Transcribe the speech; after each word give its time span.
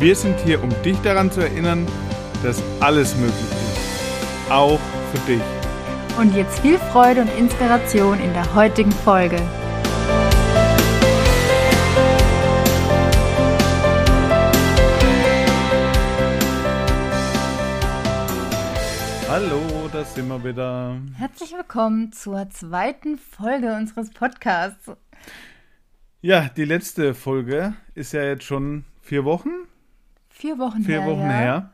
Wir 0.00 0.16
sind 0.16 0.40
hier, 0.40 0.62
um 0.62 0.70
dich 0.82 0.96
daran 1.02 1.30
zu 1.30 1.42
erinnern, 1.42 1.86
dass 2.42 2.62
alles 2.80 3.14
möglich 3.16 3.34
ist. 3.34 4.50
Auch 4.50 4.80
für 5.12 5.18
dich. 5.30 5.42
Und 6.18 6.34
jetzt 6.34 6.58
viel 6.60 6.78
Freude 6.78 7.20
und 7.20 7.28
Inspiration 7.38 8.18
in 8.18 8.32
der 8.32 8.54
heutigen 8.54 8.90
Folge. 8.92 9.36
Hallo, 19.28 19.90
da 19.92 20.02
sind 20.02 20.28
wir 20.28 20.42
wieder. 20.42 20.96
Herzlich 21.18 21.52
willkommen 21.52 22.10
zur 22.12 22.48
zweiten 22.48 23.18
Folge 23.18 23.76
unseres 23.76 24.08
Podcasts. 24.08 24.92
Ja, 26.22 26.48
die 26.56 26.64
letzte 26.64 27.12
Folge 27.12 27.74
ist 27.94 28.14
ja 28.14 28.22
jetzt 28.22 28.44
schon 28.44 28.86
vier 29.02 29.26
Wochen. 29.26 29.50
Vier 30.40 30.58
Wochen 30.58 30.82
Vier 30.82 31.02
her. 31.02 31.10
Wochen 31.10 31.20
ja. 31.20 31.30
her. 31.30 31.70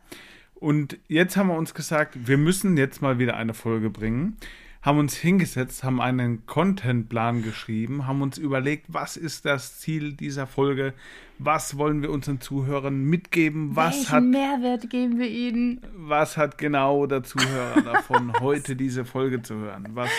Und 0.57 0.99
jetzt 1.07 1.37
haben 1.37 1.49
wir 1.49 1.57
uns 1.57 1.73
gesagt, 1.73 2.27
wir 2.27 2.37
müssen 2.37 2.77
jetzt 2.77 3.01
mal 3.01 3.19
wieder 3.19 3.37
eine 3.37 3.55
Folge 3.55 3.91
bringen. 3.91 4.37
Haben 4.83 4.99
uns 4.99 5.17
hingesetzt, 5.17 5.85
haben 5.85 6.01
einen 6.01 6.47
Contentplan 6.47 7.43
geschrieben, 7.43 8.07
haben 8.07 8.23
uns 8.23 8.39
überlegt, 8.39 8.87
was 8.89 9.17
ist 9.17 9.45
das 9.45 9.79
Ziel 9.81 10.13
dieser 10.13 10.47
Folge? 10.47 10.95
Was 11.39 11.77
wollen 11.77 12.03
wir 12.03 12.11
unseren 12.11 12.41
Zuhörern 12.41 13.05
mitgeben? 13.05 13.75
Was 13.75 13.97
Welchen 13.97 14.13
hat 14.13 14.25
Mehrwert 14.25 14.91
geben 14.91 15.19
wir 15.19 15.29
ihnen? 15.29 15.81
was 15.95 16.37
hat 16.37 16.57
genau 16.57 17.07
der 17.07 17.23
Zuhörer 17.25 17.83
davon, 17.83 18.33
heute 18.41 18.77
diese 18.77 19.05
Folge 19.05 19.43
zu 19.43 19.57
hören? 19.57 19.89
Was? 19.95 20.11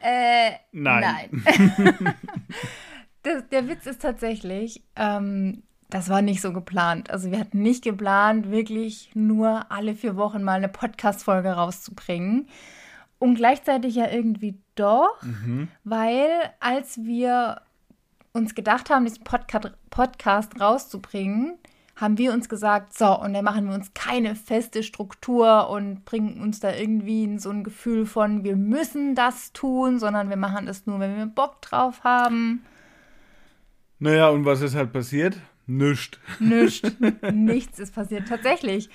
Äh, 0.00 0.52
Nein. 0.72 1.28
nein. 1.44 2.14
das, 3.22 3.48
der 3.48 3.68
Witz 3.68 3.86
ist 3.86 4.00
tatsächlich, 4.02 4.84
ähm, 4.96 5.62
das 5.94 6.08
war 6.08 6.22
nicht 6.22 6.40
so 6.40 6.52
geplant. 6.52 7.12
Also 7.12 7.30
wir 7.30 7.38
hatten 7.38 7.62
nicht 7.62 7.84
geplant, 7.84 8.50
wirklich 8.50 9.12
nur 9.14 9.70
alle 9.70 9.94
vier 9.94 10.16
Wochen 10.16 10.42
mal 10.42 10.54
eine 10.54 10.68
Podcast-Folge 10.68 11.50
rauszubringen. 11.52 12.48
Und 13.20 13.36
gleichzeitig 13.36 13.94
ja 13.94 14.10
irgendwie 14.10 14.58
doch, 14.74 15.16
weil 15.84 16.26
als 16.58 17.04
wir 17.04 17.60
uns 18.32 18.56
gedacht 18.56 18.90
haben, 18.90 19.04
diesen 19.04 19.22
Podca 19.22 19.60
Podcast 19.88 20.60
rauszubringen, 20.60 21.58
haben 21.94 22.18
wir 22.18 22.32
uns 22.32 22.48
gesagt, 22.48 22.98
so, 22.98 23.16
und 23.16 23.32
dann 23.32 23.44
machen 23.44 23.68
wir 23.68 23.76
uns 23.76 23.94
keine 23.94 24.34
feste 24.34 24.82
Struktur 24.82 25.70
und 25.70 26.04
bringen 26.04 26.40
uns 26.40 26.58
da 26.58 26.74
irgendwie 26.74 27.22
in 27.22 27.38
so 27.38 27.50
ein 27.50 27.62
Gefühl 27.62 28.04
von, 28.04 28.42
wir 28.42 28.56
müssen 28.56 29.14
das 29.14 29.52
tun, 29.52 30.00
sondern 30.00 30.28
wir 30.28 30.36
machen 30.36 30.66
das 30.66 30.86
nur, 30.86 30.98
wenn 30.98 31.16
wir 31.16 31.26
Bock 31.26 31.62
drauf 31.62 32.02
haben. 32.02 32.64
Naja, 34.00 34.30
und 34.30 34.44
was 34.44 34.60
ist 34.60 34.74
halt 34.74 34.92
passiert? 34.92 35.38
Nischt. 35.66 36.18
Nichts. 36.40 36.92
Nichts 37.32 37.78
ist 37.78 37.94
passiert. 37.94 38.28
Tatsächlich. 38.28 38.90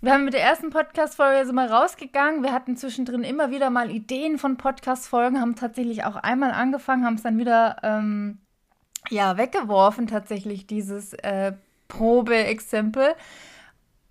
Wir 0.00 0.12
haben 0.12 0.24
mit 0.24 0.34
der 0.34 0.42
ersten 0.42 0.70
Podcast-Folge 0.70 1.46
so 1.46 1.52
mal 1.52 1.68
rausgegangen. 1.68 2.42
Wir 2.42 2.52
hatten 2.52 2.76
zwischendrin 2.76 3.22
immer 3.22 3.50
wieder 3.50 3.70
mal 3.70 3.90
Ideen 3.90 4.38
von 4.38 4.58
Podcast-Folgen, 4.58 5.40
haben 5.40 5.54
tatsächlich 5.54 6.04
auch 6.04 6.16
einmal 6.16 6.50
angefangen, 6.50 7.06
haben 7.06 7.14
es 7.14 7.22
dann 7.22 7.38
wieder 7.38 7.78
ähm, 7.82 8.38
ja, 9.08 9.38
weggeworfen, 9.38 10.06
tatsächlich, 10.06 10.66
dieses 10.66 11.14
äh, 11.14 11.52
Probe-Exempel, 11.88 13.14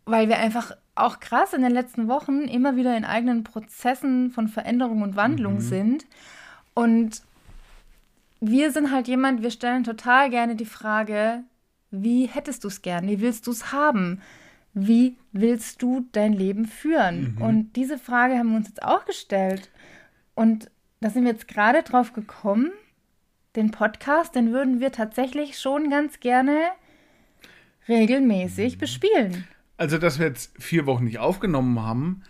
weil 0.05 0.29
wir 0.29 0.38
einfach 0.38 0.75
auch 0.95 1.19
krass 1.19 1.53
in 1.53 1.61
den 1.61 1.72
letzten 1.72 2.07
Wochen 2.07 2.43
immer 2.43 2.75
wieder 2.75 2.95
in 2.97 3.05
eigenen 3.05 3.43
Prozessen 3.43 4.31
von 4.31 4.47
Veränderung 4.47 5.01
und 5.01 5.16
Wandlung 5.16 5.59
sind. 5.59 6.05
Und 6.73 7.22
wir 8.39 8.72
sind 8.72 8.91
halt 8.91 9.07
jemand, 9.07 9.43
wir 9.43 9.51
stellen 9.51 9.83
total 9.83 10.29
gerne 10.29 10.55
die 10.55 10.66
Frage, 10.66 11.43
wie 11.93 12.25
hättest 12.25 12.63
du 12.63 12.69
es 12.69 12.81
gern? 12.81 13.07
Wie 13.07 13.21
willst 13.21 13.45
du 13.45 13.51
es 13.51 13.71
haben? 13.71 14.19
Wie 14.73 15.15
willst 15.31 15.83
du 15.83 16.07
dein 16.11 16.33
Leben 16.33 16.65
führen? 16.65 17.37
Und 17.39 17.75
diese 17.75 17.99
Frage 17.99 18.35
haben 18.35 18.49
wir 18.49 18.57
uns 18.57 18.67
jetzt 18.67 18.83
auch 18.83 19.05
gestellt. 19.05 19.69
Und 20.33 20.71
da 21.01 21.11
sind 21.11 21.23
wir 21.23 21.31
jetzt 21.31 21.47
gerade 21.47 21.83
drauf 21.83 22.13
gekommen, 22.13 22.71
den 23.55 23.69
Podcast, 23.69 24.33
den 24.33 24.51
würden 24.51 24.79
wir 24.79 24.91
tatsächlich 24.91 25.59
schon 25.59 25.91
ganz 25.91 26.19
gerne 26.19 26.57
regelmäßig 27.87 28.79
bespielen. 28.79 29.45
Also, 29.77 29.99
dass 29.99 30.17
wir 30.17 30.25
jetzt 30.25 30.59
vier 30.59 30.87
Wochen 30.87 31.03
nicht 31.03 31.19
aufgenommen 31.19 31.79
haben, 31.79 32.23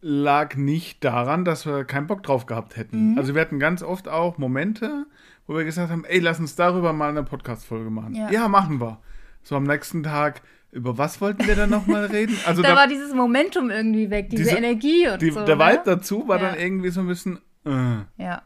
lag 0.00 0.56
nicht 0.56 1.04
daran, 1.04 1.44
dass 1.44 1.66
wir 1.66 1.84
keinen 1.84 2.06
Bock 2.06 2.22
drauf 2.22 2.46
gehabt 2.46 2.76
hätten. 2.76 3.12
Mhm. 3.12 3.18
Also, 3.18 3.34
wir 3.34 3.42
hatten 3.42 3.58
ganz 3.58 3.82
oft 3.82 4.08
auch 4.08 4.38
Momente, 4.38 5.04
wo 5.46 5.54
wir 5.56 5.64
gesagt 5.64 5.90
haben, 5.90 6.06
ey, 6.06 6.20
lass 6.20 6.40
uns 6.40 6.56
darüber 6.56 6.94
mal 6.94 7.10
eine 7.10 7.24
Podcast-Folge 7.24 7.90
machen. 7.90 8.14
Ja. 8.14 8.30
Ja. 8.30 8.48
machen 8.48 8.80
wir. 8.80 8.98
So 9.42 9.56
am 9.56 9.64
nächsten 9.64 10.02
Tag, 10.02 10.42
über 10.72 10.98
was 10.98 11.20
wollten 11.20 11.46
wir 11.46 11.56
dann 11.56 11.70
nochmal 11.70 12.04
reden? 12.12 12.36
Also, 12.46 12.62
Da, 12.62 12.68
da, 12.70 12.76
war 12.76 12.86
dieses 12.88 13.14
Momentum 13.14 13.70
irgendwie 13.70 14.10
weg, 14.10 14.30
diese, 14.30 14.44
Diese- 14.44 14.56
Energie 14.56 15.08
und 15.08 15.20
die, 15.22 15.30
so. 15.30 15.44
der 15.44 15.56
ne? 15.56 15.64
Vibe 15.64 15.82
dazu 15.84 16.28
war 16.28 16.40
Ja. 16.40 16.50
dann 16.50 16.58
irgendwie 16.58 16.90
so 16.90 17.00
ein 17.00 17.06
bisschen, 17.06 17.38
äh. 17.64 18.22
Ja. 18.22 18.42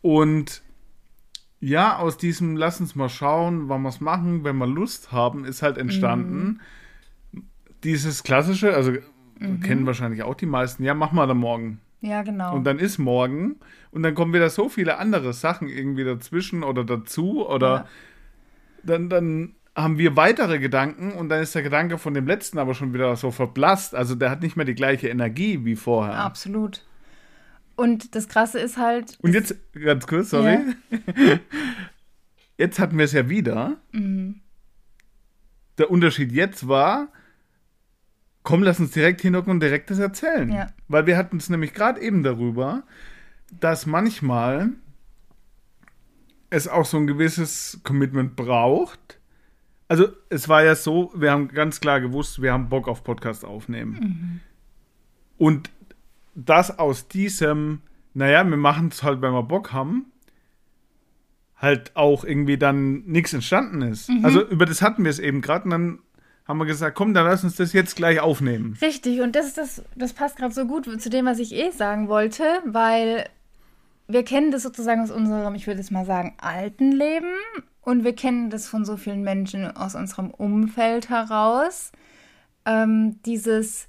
Und 0.00 0.62
ja, 1.60 1.98
aus 1.98 2.16
diesem 2.16 2.56
Lass 2.56 2.80
uns 2.80 2.96
mal 2.96 3.08
schauen, 3.08 3.68
wann 3.68 3.82
wir 3.82 3.88
es 3.90 4.00
machen, 4.00 4.42
wenn 4.42 4.56
wir 4.56 4.66
Lust 4.66 5.12
haben, 5.12 5.44
ist 5.44 5.62
halt 5.62 5.78
entstanden 5.78 6.60
dieses 7.84 8.22
klassische, 8.22 8.74
also 8.74 8.92
kennen 9.62 9.86
wahrscheinlich 9.86 10.22
auch 10.22 10.34
die 10.34 10.46
meisten, 10.46 10.84
ja, 10.84 10.94
mach 10.94 11.12
mal 11.12 11.26
dann 11.26 11.38
morgen. 11.38 11.80
ja, 12.00 12.22
genau. 12.22 12.54
Und 12.54 12.64
dann 12.64 12.78
ist 12.78 12.98
morgen 12.98 13.56
und 13.90 14.02
dann 14.02 14.14
kommen 14.14 14.32
wieder 14.32 14.50
so 14.50 14.68
viele 14.68 14.98
andere 14.98 15.32
Sachen 15.32 15.68
irgendwie 15.68 16.04
dazwischen 16.04 16.62
oder 16.64 16.84
dazu 16.84 17.46
oder 17.48 17.68
Ja. 17.74 17.86
dann, 18.84 19.08
dann 19.08 19.54
haben 19.74 19.98
wir 19.98 20.16
weitere 20.16 20.58
Gedanken 20.58 21.12
und 21.12 21.28
dann 21.28 21.42
ist 21.42 21.54
der 21.54 21.62
Gedanke 21.62 21.98
von 21.98 22.14
dem 22.14 22.26
letzten 22.26 22.58
aber 22.58 22.74
schon 22.74 22.92
wieder 22.92 23.16
so 23.16 23.30
verblasst. 23.30 23.94
Also 23.94 24.14
der 24.14 24.30
hat 24.30 24.42
nicht 24.42 24.56
mehr 24.56 24.66
die 24.66 24.74
gleiche 24.74 25.08
Energie 25.08 25.64
wie 25.64 25.76
vorher. 25.76 26.14
Absolut. 26.18 26.84
Und 27.74 28.14
das 28.14 28.28
Krasse 28.28 28.58
ist 28.58 28.76
halt, 28.76 29.18
Und 29.22 29.32
jetzt, 29.32 29.56
ganz 29.72 30.06
kurz, 30.06 30.30
sorry. 30.30 30.58
Jetzt 32.58 32.78
hatten 32.78 32.98
wir 32.98 33.06
es 33.06 33.12
ja 33.12 33.28
wieder. 33.28 33.78
Mhm. 33.92 34.40
Der 35.78 35.90
Unterschied 35.90 36.30
jetzt 36.32 36.68
war, 36.68 37.08
komm, 38.42 38.62
lass 38.62 38.78
uns 38.78 38.92
direkt 38.92 39.20
hinhocken 39.22 39.50
und 39.50 39.60
direkt 39.60 39.90
das 39.90 39.98
erzählen. 39.98 40.52
Ja. 40.52 40.66
Weil 40.86 41.06
wir 41.06 41.16
hatten 41.16 41.38
es 41.38 41.48
nämlich 41.48 41.74
gerade 41.74 42.00
eben 42.00 42.22
darüber, 42.22 42.84
dass 43.50 43.86
manchmal 43.86 44.70
es 46.50 46.68
auch 46.68 46.84
so 46.84 46.98
ein 46.98 47.06
gewisses 47.06 47.80
Commitment 47.82 48.36
braucht. 48.36 49.18
Also 49.92 50.08
es 50.30 50.48
war 50.48 50.64
ja 50.64 50.74
so, 50.74 51.12
wir 51.14 51.30
haben 51.30 51.48
ganz 51.48 51.78
klar 51.78 52.00
gewusst, 52.00 52.40
wir 52.40 52.50
haben 52.50 52.70
Bock 52.70 52.88
auf 52.88 53.04
Podcast 53.04 53.44
aufnehmen. 53.44 53.92
Mhm. 53.92 54.40
Und 55.36 55.70
das 56.34 56.78
aus 56.78 57.08
diesem, 57.08 57.82
naja, 58.14 58.42
wir 58.42 58.56
machen 58.56 58.88
es 58.88 59.02
halt, 59.02 59.20
wenn 59.20 59.34
wir 59.34 59.42
Bock 59.42 59.70
haben, 59.74 60.06
halt 61.56 61.94
auch 61.94 62.24
irgendwie 62.24 62.56
dann 62.56 63.02
nichts 63.04 63.34
entstanden 63.34 63.82
ist. 63.82 64.08
Mhm. 64.08 64.24
Also 64.24 64.42
über 64.48 64.64
das 64.64 64.80
hatten 64.80 65.04
wir 65.04 65.10
es 65.10 65.18
eben 65.18 65.42
gerade 65.42 65.64
und 65.64 65.70
dann 65.72 65.98
haben 66.48 66.56
wir 66.56 66.64
gesagt, 66.64 66.96
komm, 66.96 67.12
dann 67.12 67.26
lass 67.26 67.44
uns 67.44 67.56
das 67.56 67.74
jetzt 67.74 67.94
gleich 67.94 68.18
aufnehmen. 68.18 68.78
Richtig, 68.80 69.20
und 69.20 69.36
das 69.36 69.48
ist 69.48 69.58
das, 69.58 69.84
das 69.94 70.14
passt 70.14 70.38
gerade 70.38 70.54
so 70.54 70.64
gut 70.64 70.88
zu 71.02 71.10
dem, 71.10 71.26
was 71.26 71.38
ich 71.38 71.52
eh 71.52 71.70
sagen 71.70 72.08
wollte, 72.08 72.44
weil 72.64 73.28
wir 74.08 74.24
kennen 74.24 74.52
das 74.52 74.62
sozusagen 74.62 75.02
aus 75.02 75.10
unserem, 75.10 75.54
ich 75.54 75.66
würde 75.66 75.82
es 75.82 75.90
mal 75.90 76.06
sagen, 76.06 76.32
alten 76.38 76.92
Leben 76.92 77.34
und 77.82 78.04
wir 78.04 78.14
kennen 78.14 78.48
das 78.50 78.68
von 78.68 78.84
so 78.84 78.96
vielen 78.96 79.22
Menschen 79.22 79.76
aus 79.76 79.94
unserem 79.94 80.30
Umfeld 80.30 81.10
heraus. 81.10 81.92
Ähm, 82.64 83.20
dieses, 83.26 83.88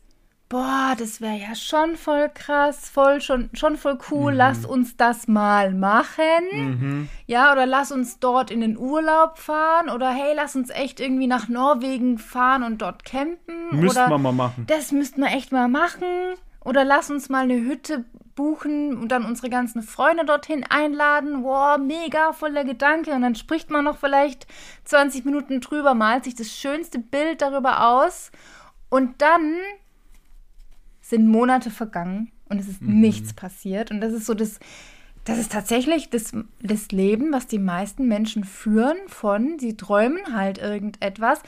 boah, 0.49 0.95
das 0.97 1.21
wäre 1.21 1.37
ja 1.37 1.55
schon 1.55 1.95
voll 1.95 2.29
krass, 2.33 2.89
voll 2.89 3.21
schon, 3.21 3.49
schon 3.53 3.77
voll 3.77 3.99
cool, 4.09 4.33
lass 4.33 4.65
uns 4.65 4.97
das 4.97 5.27
mal 5.27 5.73
machen. 5.73 7.07
Ja, 7.27 7.51
oder 7.51 7.67
lass 7.67 7.91
uns 7.91 8.19
dort 8.19 8.49
in 8.49 8.61
den 8.61 8.77
Urlaub 8.77 9.37
fahren 9.37 9.89
oder 9.89 10.11
hey, 10.11 10.33
lass 10.35 10.55
uns 10.55 10.71
echt 10.71 10.99
irgendwie 10.99 11.27
nach 11.27 11.47
Norwegen 11.47 12.17
fahren 12.17 12.63
und 12.63 12.81
dort 12.81 13.05
campen. 13.05 13.79
Müssten 13.79 14.09
wir 14.09 14.17
mal 14.17 14.31
machen. 14.31 14.65
das 14.67 14.91
müssten 14.91 15.21
wir 15.21 15.27
echt 15.29 15.51
mal 15.51 15.67
machen. 15.67 16.33
Oder 16.65 16.85
lass 16.85 17.11
uns 17.11 17.29
mal 17.29 17.43
eine 17.43 17.55
Hütte 17.59 18.05
buchen 18.35 18.97
und 18.97 19.09
dann 19.09 19.25
unsere 19.25 19.49
ganzen 19.49 19.81
Freunde 19.81 20.25
dorthin 20.25 20.63
einladen. 20.63 21.43
Wow, 21.43 21.77
mega 21.77 22.33
voller 22.33 22.63
Gedanke. 22.63 23.11
Und 23.11 23.21
dann 23.21 23.35
spricht 23.35 23.69
man 23.69 23.85
noch 23.85 23.97
vielleicht 23.97 24.47
20 24.85 25.25
Minuten 25.25 25.61
drüber, 25.61 25.93
malt 25.93 26.23
sich 26.23 26.35
das 26.35 26.49
schönste 26.49 26.99
Bild 26.99 27.41
darüber 27.41 27.87
aus. 27.87 28.31
Und 28.89 29.21
dann 29.21 29.57
sind 31.01 31.27
Monate 31.27 31.69
vergangen 31.69 32.31
und 32.49 32.59
es 32.59 32.67
ist 32.67 32.81
mhm. 32.81 32.99
nichts 32.99 33.33
passiert. 33.33 33.91
Und 33.91 34.01
das 34.01 34.13
ist 34.13 34.25
so 34.25 34.33
das, 34.33 34.59
das 35.25 35.37
ist 35.37 35.51
tatsächlich 35.51 36.09
das, 36.09 36.31
das 36.61 36.91
Leben, 36.91 37.31
was 37.31 37.47
die 37.47 37.59
meisten 37.59 38.07
Menschen 38.07 38.43
führen 38.43 38.97
von, 39.07 39.57
sie 39.59 39.77
träumen 39.77 40.35
halt 40.35 40.57
irgendetwas. 40.57 41.41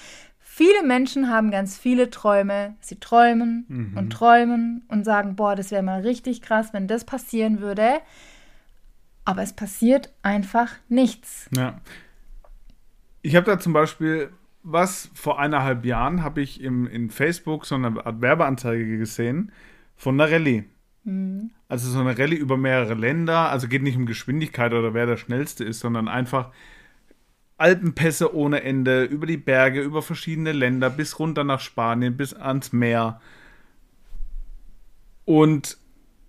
Viele 0.58 0.84
Menschen 0.84 1.30
haben 1.30 1.52
ganz 1.52 1.78
viele 1.78 2.10
Träume. 2.10 2.76
Sie 2.80 2.98
träumen 2.98 3.66
mhm. 3.68 3.98
und 3.98 4.10
träumen 4.10 4.84
und 4.88 5.04
sagen, 5.04 5.36
boah, 5.36 5.54
das 5.54 5.70
wäre 5.70 5.84
mal 5.84 6.00
richtig 6.00 6.42
krass, 6.42 6.70
wenn 6.72 6.88
das 6.88 7.04
passieren 7.04 7.60
würde. 7.60 8.00
Aber 9.26 9.42
es 9.42 9.52
passiert 9.52 10.14
einfach 10.22 10.72
nichts. 10.88 11.50
Ja. 11.54 11.82
Ich 13.22 13.36
habe 13.36 13.46
da 13.46 13.60
zum 13.60 13.74
Beispiel 13.74 14.30
was 14.64 15.12
vor 15.14 15.42
eineinhalb 15.42 15.84
Jahren 15.84 16.24
habe 16.24 16.40
ich 16.40 16.62
im, 16.62 16.88
in 16.88 17.10
Facebook 17.10 17.66
so 17.66 17.76
eine 17.76 18.06
Art 18.06 18.22
Werbeanzeige 18.22 18.98
gesehen 18.98 19.52
von 19.98 20.18
einer 20.18 20.32
Rallye. 20.32 20.64
Mhm. 21.04 21.52
Also 21.68 21.90
so 21.90 22.00
eine 22.00 22.18
Rallye 22.18 22.38
über 22.38 22.56
mehrere 22.56 22.94
Länder. 22.94 23.50
Also 23.50 23.68
geht 23.68 23.84
nicht 23.84 23.98
um 23.98 24.06
Geschwindigkeit 24.06 24.72
oder 24.72 24.94
wer 24.94 25.06
der 25.06 25.18
schnellste 25.18 25.66
ist, 25.66 25.82
sondern 25.82 26.08
einfach 26.08 26.54
Alpenpässe 27.58 28.36
ohne 28.36 28.64
Ende, 28.64 29.04
über 29.06 29.26
die 29.26 29.38
Berge, 29.38 29.82
über 29.82 30.02
verschiedene 30.02 30.52
Länder, 30.52 30.90
bis 30.90 31.20
runter 31.20 31.44
nach 31.44 31.62
Spanien, 31.62 32.18
bis 32.18 32.34
ans 32.34 32.74
Meer. 32.74 33.22
Und 35.24 35.78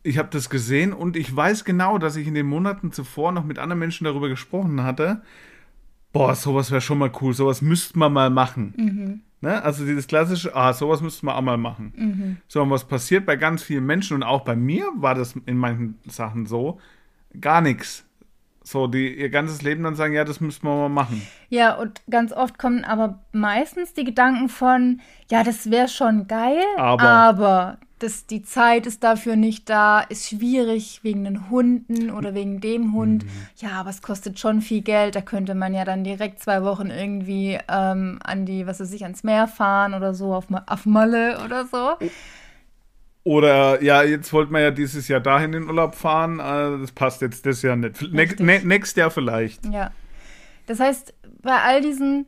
ich 0.03 0.19
habe 0.19 0.29
das 0.31 0.49
gesehen 0.49 0.93
und 0.93 1.17
ich 1.17 1.35
weiß 1.35 1.65
genau, 1.65 1.99
dass 1.99 2.17
ich 2.17 2.29
in 2.29 2.35
den 2.35 2.47
Monaten 2.47 2.93
zuvor 2.93 3.33
noch 3.33 3.45
mit 3.45 3.59
anderen 3.59 3.81
Menschen 3.81 4.05
darüber 4.05 4.29
gesprochen 4.29 4.85
hatte. 4.85 5.23
Boah, 6.13 6.35
sowas 6.35 6.71
wäre 6.71 6.81
schon 6.81 6.99
mal 6.99 7.11
cool, 7.21 7.35
sowas 7.35 7.61
müsste 7.61 7.99
man 7.99 8.13
mal 8.13 8.31
machen. 8.31 8.75
Mhm. 8.77 9.21
Ne? 9.41 9.63
Also 9.63 9.85
dieses 9.85 10.07
klassische, 10.07 10.55
ah, 10.55 10.73
sowas 10.73 11.03
müsste 11.03 11.27
man 11.27 11.35
auch 11.35 11.43
mal 11.43 11.59
machen. 11.59 11.93
Mhm. 11.97 12.37
So, 12.47 12.63
und 12.63 12.71
was 12.71 12.85
passiert 12.85 13.27
bei 13.27 13.37
ganz 13.37 13.65
vielen 13.65 13.85
Menschen 13.85 14.15
und 14.15 14.23
auch 14.23 14.45
bei 14.45 14.57
mir 14.57 14.87
war 14.97 15.15
das 15.15 15.35
in 15.45 15.59
manchen 15.59 15.99
Sachen 16.07 16.47
so, 16.47 16.81
gar 17.39 17.61
nichts 17.61 18.06
so, 18.67 18.89
die 18.89 19.15
ihr 19.15 19.31
ganzes 19.31 19.63
Leben 19.63 19.85
dann 19.85 19.95
sagen, 19.95 20.13
ja, 20.13 20.25
das 20.25 20.41
müssen 20.41 20.65
wir 20.65 20.75
mal 20.75 20.89
machen. 20.89 21.23
Ja, 21.49 21.77
und 21.77 22.03
ganz 22.11 22.33
oft 22.33 22.59
kommen 22.59 22.85
aber 22.85 23.21
meistens 23.31 23.95
die 23.95 24.03
Gedanken 24.03 24.49
von, 24.49 25.01
ja, 25.31 25.45
das 25.45 25.71
wäre 25.71 25.87
schon 25.87 26.27
geil, 26.27 26.65
aber, 26.77 27.05
aber 27.05 27.79
das, 28.01 28.27
die 28.27 28.43
Zeit 28.43 28.87
ist 28.87 29.05
dafür 29.05 29.37
nicht 29.37 29.71
da, 29.71 30.01
ist 30.01 30.29
schwierig 30.29 31.01
wegen 31.05 31.23
den 31.23 31.49
Hunden 31.49 32.11
oder 32.11 32.35
wegen 32.35 32.61
dem 32.61 32.93
Hund. 32.93 33.25
Mhm. 33.25 33.31
Ja, 33.59 33.71
aber 33.81 33.91
es 33.91 34.03
kostet 34.03 34.41
schon 34.41 34.61
viel 34.61 34.83
Geld. 34.83 35.15
Da 35.15 35.21
könnte 35.21 35.55
man 35.55 35.73
ja 35.73 35.85
dann 35.85 36.03
direkt 36.03 36.41
zwei 36.41 36.65
Wochen 36.65 36.91
irgendwie 36.91 37.59
ähm, 37.69 38.19
an 38.25 38.45
die, 38.45 38.67
was 38.67 38.81
weiß 38.81 38.93
ich, 38.93 39.05
ans 39.05 39.23
Meer 39.23 39.47
fahren 39.47 39.95
oder 39.95 40.13
so, 40.13 40.35
auf, 40.35 40.47
auf 40.67 40.87
Malle 40.87 41.39
oder 41.45 41.67
so. 41.67 41.95
Oder 43.27 43.83
ja, 43.83 44.05
jetzt 44.05 44.33
wollten 44.33 44.53
wir 44.53 44.61
ja 44.61 44.71
dieses 44.71 45.09
Jahr 45.09 45.19
dahin 45.19 45.53
in 45.53 45.63
den 45.63 45.69
Urlaub 45.69 45.97
fahren. 45.97 46.39
Äh, 46.39 46.81
das 46.81 46.93
passt 46.93 47.23
jetzt 47.23 47.45
das 47.45 47.61
Jahr 47.61 47.75
nicht. 47.75 48.01
Ne 48.13 48.61
nächstes 48.63 48.95
Jahr 48.95 49.11
vielleicht. 49.11 49.67
Ja. 49.67 49.91
Das 50.67 50.79
heißt, 50.79 51.13
bei 51.43 51.61
all 51.61 51.81
diesen, 51.81 52.27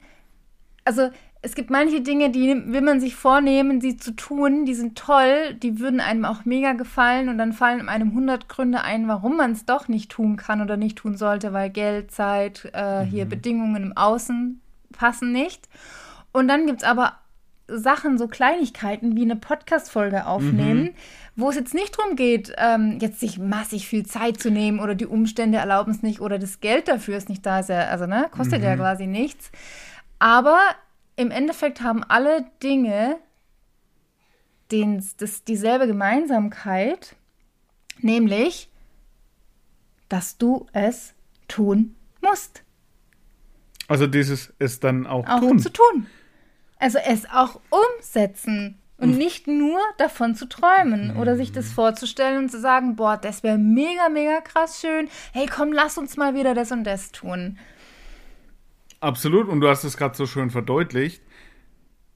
also 0.85 1.11
es 1.41 1.55
gibt 1.55 1.71
manche 1.71 2.01
Dinge, 2.01 2.31
die 2.31 2.49
will 2.67 2.81
man 2.81 2.99
sich 2.99 3.15
vornehmen, 3.15 3.81
sie 3.81 3.97
zu 3.97 4.11
tun, 4.11 4.65
die 4.65 4.75
sind 4.75 4.99
toll, 4.99 5.55
die 5.55 5.79
würden 5.79 6.01
einem 6.01 6.25
auch 6.25 6.45
mega 6.45 6.73
gefallen 6.73 7.29
und 7.29 7.39
dann 7.39 7.53
fallen 7.53 7.89
einem 7.89 8.09
100 8.09 8.49
Gründe 8.49 8.83
ein, 8.83 9.07
warum 9.07 9.37
man 9.37 9.53
es 9.53 9.65
doch 9.65 9.87
nicht 9.87 10.11
tun 10.11 10.35
kann 10.37 10.61
oder 10.61 10.77
nicht 10.77 10.99
tun 10.99 11.17
sollte, 11.17 11.53
weil 11.53 11.71
Geld, 11.71 12.11
Zeit, 12.11 12.69
äh, 12.75 13.05
mhm. 13.05 13.09
hier 13.09 13.25
Bedingungen 13.25 13.85
im 13.85 13.97
Außen 13.97 14.61
passen 14.91 15.31
nicht. 15.31 15.69
Und 16.33 16.49
dann 16.49 16.67
gibt 16.67 16.83
es 16.83 16.89
aber 16.89 17.21
Sachen, 17.69 18.19
so 18.19 18.29
Kleinigkeiten 18.29 19.15
wie 19.15 19.23
eine 19.23 19.37
Podcast-Folge 19.37 20.27
aufnehmen, 20.27 20.83
mhm. 20.83 20.95
wo 21.37 21.51
es 21.51 21.57
jetzt 21.57 21.75
nicht 21.75 21.99
darum 21.99 22.17
geht, 22.17 22.53
ähm, 22.57 22.99
jetzt 23.01 23.21
sich 23.21 23.39
massig 23.39 23.87
viel 23.87 24.07
Zeit 24.07 24.41
zu 24.41 24.51
nehmen 24.51 24.81
oder 24.81 24.95
die 24.95 25.07
Umstände 25.07 25.59
erlauben 25.59 25.93
es 25.93 26.03
nicht 26.03 26.21
oder 26.21 26.39
das 26.39 26.61
Geld 26.61 26.89
dafür 26.89 27.17
ist 27.17 27.29
nicht 27.29 27.45
da, 27.45 27.61
ist 27.61 27.69
ja, 27.69 27.89
also 27.89 28.07
ne, 28.07 28.29
kostet 28.31 28.61
mhm. 28.61 28.65
ja 28.65 28.77
quasi 28.77 29.07
nichts. 29.07 29.53
Aber 30.19 30.59
im 31.17 31.31
Endeffekt 31.31 31.81
haben 31.83 32.03
alle 32.05 32.47
Dinge 32.63 33.17
den, 34.71 35.05
das, 35.19 35.45
dieselbe 35.45 35.87
Gemeinsamkeit, 35.87 37.17
nämlich, 38.01 38.71
dass 40.09 40.39
du 40.39 40.67
es 40.73 41.15
tun 41.49 41.97
musst. 42.21 42.63
Also 43.89 44.07
dieses 44.07 44.53
es 44.59 44.81
dann 44.81 45.07
auch, 45.07 45.27
auch 45.27 45.41
tun. 45.41 45.59
zu 45.59 45.71
tun. 45.71 46.07
Also 46.79 46.99
es 46.99 47.27
auch 47.31 47.61
umsetzen 47.71 48.79
und 48.99 49.13
mhm. 49.13 49.19
nicht 49.19 49.47
nur 49.47 49.81
davon 49.97 50.35
zu 50.35 50.49
träumen 50.49 51.15
mhm. 51.15 51.21
oder 51.21 51.37
sich 51.37 51.53
das 51.53 51.73
vorzustellen 51.73 52.45
und 52.45 52.51
zu 52.51 52.61
sagen, 52.61 52.97
boah, 52.97 53.17
das 53.17 53.43
wäre 53.43 53.59
mega, 53.59 54.09
mega 54.09 54.41
krass 54.41 54.81
schön. 54.81 55.09
Hey, 55.33 55.47
komm, 55.47 55.73
lass 55.73 55.99
uns 55.99 56.17
mal 56.17 56.35
wieder 56.35 56.55
das 56.55 56.73
und 56.73 56.85
das 56.85 57.13
tun. 57.13 57.59
Absolut, 59.01 59.49
und 59.49 59.61
du 59.61 59.69
hast 59.69 59.85
es 59.85 59.97
gerade 59.97 60.17
so 60.17 60.27
schön 60.27 60.51
verdeutlicht, 60.51 61.23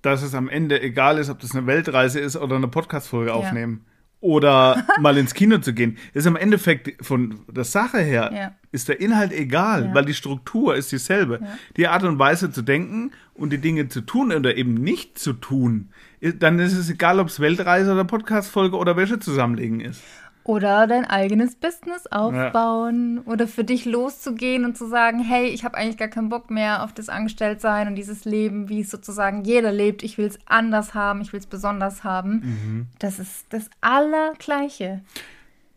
dass 0.03 0.23
es 0.23 0.35
am 0.35 0.49
Ende 0.49 0.82
egal 0.82 1.19
ist, 1.19 1.31
ob 1.31 1.38
das 1.38 1.55
eine 1.55 1.67
Weltreise 1.67 2.19
ist 2.19 2.37
oder 2.37 2.56
eine 2.56 2.67
Podcast-Folge 2.67 3.31
ja. 3.31 3.37
aufnehmen 3.37 3.87
oder 4.22 4.86
mal 5.00 5.19
ins 5.19 5.34
Kino 5.34 5.58
zu 5.58 5.74
gehen. 5.74 5.98
Ist 6.14 6.26
im 6.26 6.36
Endeffekt 6.36 7.04
von 7.04 7.40
der 7.48 7.64
Sache 7.64 7.98
her, 7.98 8.30
ja. 8.34 8.52
ist 8.70 8.88
der 8.88 9.00
Inhalt 9.00 9.32
egal, 9.32 9.86
ja. 9.86 9.94
weil 9.94 10.06
die 10.06 10.14
Struktur 10.14 10.74
ist 10.74 10.90
dieselbe. 10.90 11.40
Ja. 11.42 11.58
Die 11.76 11.88
Art 11.88 12.04
und 12.04 12.19
Weise 12.19 12.50
zu 12.50 12.62
denken 12.62 13.10
und 13.34 13.52
die 13.52 13.58
Dinge 13.58 13.88
zu 13.88 14.00
tun 14.00 14.32
oder 14.32 14.56
eben 14.56 14.74
nicht 14.74 15.19
zu 15.19 15.34
tun, 15.34 15.90
dann 16.38 16.58
ist 16.58 16.74
es 16.74 16.88
egal, 16.88 17.19
ob 17.19 17.28
es 17.28 17.40
Weltreise 17.40 17.92
oder 17.92 18.04
Podcastfolge 18.04 18.76
oder 18.76 18.96
Wäsche 18.96 19.19
zusammenlegen 19.19 19.80
ist. 19.80 20.00
Oder 20.44 20.87
dein 20.89 21.05
eigenes 21.05 21.55
Business 21.55 22.06
aufbauen 22.09 23.19
ja. 23.19 23.33
oder 23.33 23.47
für 23.47 23.62
dich 23.62 23.85
loszugehen 23.85 24.65
und 24.65 24.77
zu 24.77 24.89
sagen, 24.89 25.21
hey, 25.21 25.47
ich 25.47 25.65
habe 25.65 25.77
eigentlich 25.77 25.97
gar 25.97 26.09
keinen 26.09 26.29
Bock 26.29 26.50
mehr 26.50 26.83
auf 26.83 26.93
das 26.93 27.09
Angestelltsein 27.09 27.87
und 27.87 27.94
dieses 27.94 28.25
Leben, 28.25 28.69
wie 28.69 28.81
es 28.81 28.91
sozusagen 28.91 29.44
jeder 29.44 29.71
lebt. 29.71 30.03
Ich 30.03 30.19
will 30.19 30.27
es 30.27 30.39
anders 30.47 30.94
haben, 30.94 31.21
ich 31.21 31.33
will 31.33 31.39
es 31.39 31.47
besonders 31.47 32.03
haben. 32.03 32.33
Mhm. 32.33 32.87
Das 32.99 33.21
ist 33.21 33.47
das 33.50 33.71
Allergleiche. 33.81 35.03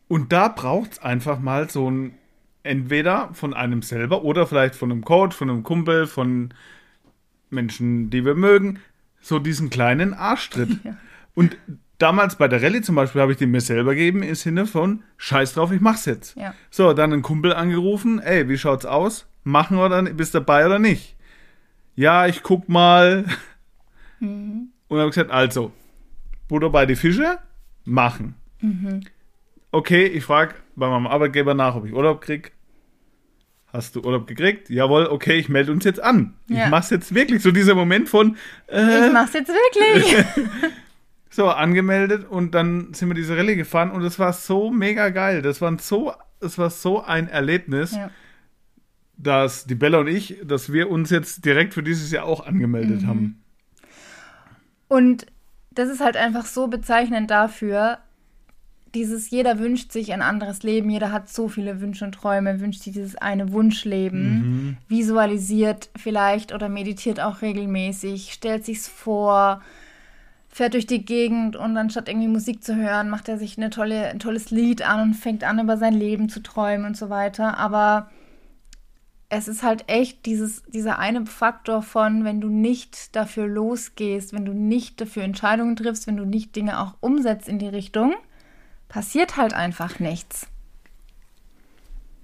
Und 0.07 0.31
da 0.31 0.47
braucht 0.47 0.93
es 0.93 0.99
einfach 0.99 1.39
mal 1.39 1.69
so 1.69 1.89
ein, 1.89 2.17
entweder 2.63 3.29
von 3.33 3.53
einem 3.53 3.83
selber 3.83 4.23
oder 4.23 4.47
vielleicht 4.47 4.75
von 4.75 4.91
einem 4.91 5.03
Coach, 5.03 5.35
von 5.35 5.49
einem 5.49 5.63
Kumpel, 5.63 6.07
von 6.07 6.53
Menschen, 7.49 8.09
die 8.09 8.25
wir 8.25 8.35
mögen, 8.35 8.79
so 9.21 9.39
diesen 9.39 9.69
kleinen 9.69 10.13
Arschtritt. 10.13 10.69
Ja. 10.83 10.97
Und 11.33 11.57
damals 11.97 12.35
bei 12.35 12.47
der 12.47 12.61
Rallye 12.61 12.81
zum 12.81 12.95
Beispiel 12.95 13.21
habe 13.21 13.31
ich 13.31 13.37
den 13.37 13.51
mir 13.51 13.61
selber 13.61 13.93
gegeben 13.93 14.23
im 14.23 14.35
Sinne 14.35 14.65
von 14.65 15.03
Scheiß 15.17 15.53
drauf, 15.53 15.71
ich 15.71 15.81
mach's 15.81 16.05
jetzt. 16.05 16.35
Ja. 16.35 16.53
So, 16.69 16.93
dann 16.93 17.13
einen 17.13 17.21
Kumpel 17.21 17.53
angerufen, 17.53 18.19
ey, 18.19 18.49
wie 18.49 18.57
schaut's 18.57 18.85
aus? 18.85 19.27
Machen 19.43 19.77
wir 19.77 19.89
dann, 19.89 20.15
bist 20.17 20.33
du 20.33 20.39
dabei 20.39 20.65
oder 20.65 20.79
nicht? 20.79 21.15
Ja, 21.95 22.27
ich 22.27 22.43
guck 22.43 22.67
mal. 22.67 23.25
Mhm. 24.19 24.69
Und 24.87 24.99
habe 24.99 25.09
gesagt, 25.09 25.31
also, 25.31 25.71
Butter 26.47 26.69
bei 26.69 26.85
die 26.85 26.95
Fische, 26.95 27.39
machen. 27.85 28.35
Mhm. 28.61 29.01
Okay, 29.71 30.05
ich 30.05 30.23
frage 30.23 30.55
bei 30.75 30.89
meinem 30.89 31.07
Arbeitgeber 31.07 31.53
nach, 31.53 31.75
ob 31.75 31.85
ich 31.85 31.93
Urlaub 31.93 32.21
krieg. 32.21 32.51
Hast 33.71 33.95
du 33.95 34.01
Urlaub 34.01 34.25
gekriegt? 34.25 34.69
Jawohl, 34.69 35.07
okay, 35.07 35.33
ich 35.33 35.49
melde 35.49 35.71
uns 35.71 35.83
jetzt 35.83 35.99
an. 36.01 36.33
Ja. 36.47 36.65
Ich 36.65 36.71
mach's 36.71 36.89
jetzt 36.91 37.13
wirklich. 37.13 37.41
So 37.41 37.51
dieser 37.51 37.75
Moment 37.75 38.07
von. 38.07 38.37
Äh, 38.67 39.07
ich 39.07 39.13
mach's 39.13 39.33
jetzt 39.33 39.49
wirklich. 39.49 40.25
So, 41.29 41.49
angemeldet 41.49 42.25
und 42.29 42.55
dann 42.55 42.93
sind 42.93 43.09
wir 43.09 43.15
diese 43.15 43.35
Rallye 43.35 43.55
gefahren 43.55 43.91
und 43.91 44.03
es 44.03 44.19
war 44.19 44.31
so 44.31 44.71
mega 44.71 45.09
geil. 45.09 45.41
Das 45.41 45.59
war 45.61 45.77
so, 45.79 46.13
es 46.39 46.57
war 46.57 46.69
so 46.69 47.03
ein 47.03 47.27
Erlebnis, 47.27 47.93
ja. 47.95 48.09
dass 49.17 49.65
die 49.65 49.75
Bella 49.75 49.99
und 49.99 50.07
ich, 50.07 50.37
dass 50.43 50.71
wir 50.71 50.89
uns 50.89 51.09
jetzt 51.09 51.43
direkt 51.43 51.73
für 51.73 51.83
dieses 51.83 52.11
Jahr 52.11 52.25
auch 52.25 52.45
angemeldet 52.45 53.01
mhm. 53.01 53.07
haben. 53.07 53.43
Und 54.87 55.25
das 55.71 55.89
ist 55.89 55.99
halt 55.99 56.15
einfach 56.15 56.45
so 56.45 56.67
bezeichnend 56.67 57.31
dafür, 57.31 57.99
dieses, 58.95 59.29
jeder 59.29 59.59
wünscht 59.59 59.91
sich 59.91 60.13
ein 60.13 60.21
anderes 60.21 60.63
Leben, 60.63 60.89
jeder 60.89 61.11
hat 61.11 61.29
so 61.29 61.49
viele 61.49 61.81
Wünsche 61.81 62.05
und 62.05 62.13
Träume, 62.13 62.61
wünscht 62.61 62.81
sich 62.81 62.93
dieses 62.93 63.15
eine 63.15 63.51
Wunschleben, 63.51 64.21
mhm. 64.21 64.77
visualisiert 64.87 65.89
vielleicht 65.95 66.53
oder 66.53 66.69
meditiert 66.69 67.19
auch 67.19 67.41
regelmäßig, 67.41 68.31
stellt 68.31 68.65
sich's 68.65 68.87
vor, 68.87 69.61
fährt 70.55 70.73
durch 70.73 70.87
die 70.87 71.03
Gegend 71.03 71.57
und 71.57 71.75
anstatt 71.75 72.07
irgendwie 72.07 72.29
Musik 72.29 72.63
zu 72.63 72.77
hören, 72.77 73.09
macht 73.09 73.27
er 73.27 73.37
sich 73.37 73.57
eine 73.57 73.69
tolle, 73.69 74.07
ein 74.07 74.19
tolles 74.19 74.51
Lied 74.51 74.83
an 74.83 75.01
und 75.01 75.13
fängt 75.13 75.43
an, 75.43 75.59
über 75.59 75.75
sein 75.75 75.93
Leben 75.93 76.29
zu 76.29 76.41
träumen 76.41 76.85
und 76.85 76.95
so 76.95 77.09
weiter. 77.09 77.57
Aber 77.57 78.09
es 79.27 79.49
ist 79.49 79.63
halt 79.63 79.83
echt 79.87 80.25
dieses, 80.25 80.63
dieser 80.63 80.97
eine 80.97 81.25
Faktor 81.25 81.81
von, 81.81 82.23
wenn 82.23 82.39
du 82.39 82.47
nicht 82.47 83.17
dafür 83.17 83.47
losgehst, 83.47 84.31
wenn 84.31 84.45
du 84.45 84.53
nicht 84.53 85.01
dafür 85.01 85.23
Entscheidungen 85.23 85.75
triffst, 85.75 86.07
wenn 86.07 86.15
du 86.15 86.23
nicht 86.23 86.55
Dinge 86.55 86.79
auch 86.79 86.93
umsetzt 87.01 87.49
in 87.49 87.59
die 87.59 87.67
Richtung, 87.67 88.15
passiert 88.87 89.35
halt 89.35 89.53
einfach 89.53 89.99
nichts. 89.99 90.47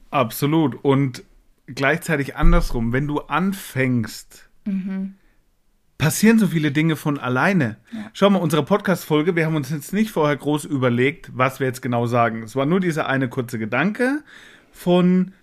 Absolut. 0.09 0.81
Und 0.85 1.25
gleichzeitig 1.65 2.37
andersrum, 2.37 2.93
wenn 2.93 3.07
du 3.07 3.19
anfängst, 3.19 4.49
mhm 4.63 5.15
passieren 6.01 6.39
so 6.39 6.47
viele 6.47 6.71
Dinge 6.71 6.95
von 6.95 7.19
alleine. 7.19 7.77
Schau 8.13 8.31
mal, 8.31 8.39
unsere 8.39 8.63
Podcast-Folge, 8.65 9.35
wir 9.35 9.45
haben 9.45 9.55
uns 9.55 9.69
jetzt 9.69 9.93
nicht 9.93 10.09
vorher 10.09 10.35
groß 10.35 10.65
überlegt, 10.65 11.29
was 11.31 11.59
wir 11.59 11.67
jetzt 11.67 11.83
genau 11.83 12.07
sagen. 12.07 12.41
Es 12.41 12.55
war 12.55 12.65
nur 12.65 12.79
dieser 12.79 13.07
eine 13.07 13.29
kurze 13.29 13.59
Gedanke, 13.59 14.23
von 14.71 15.33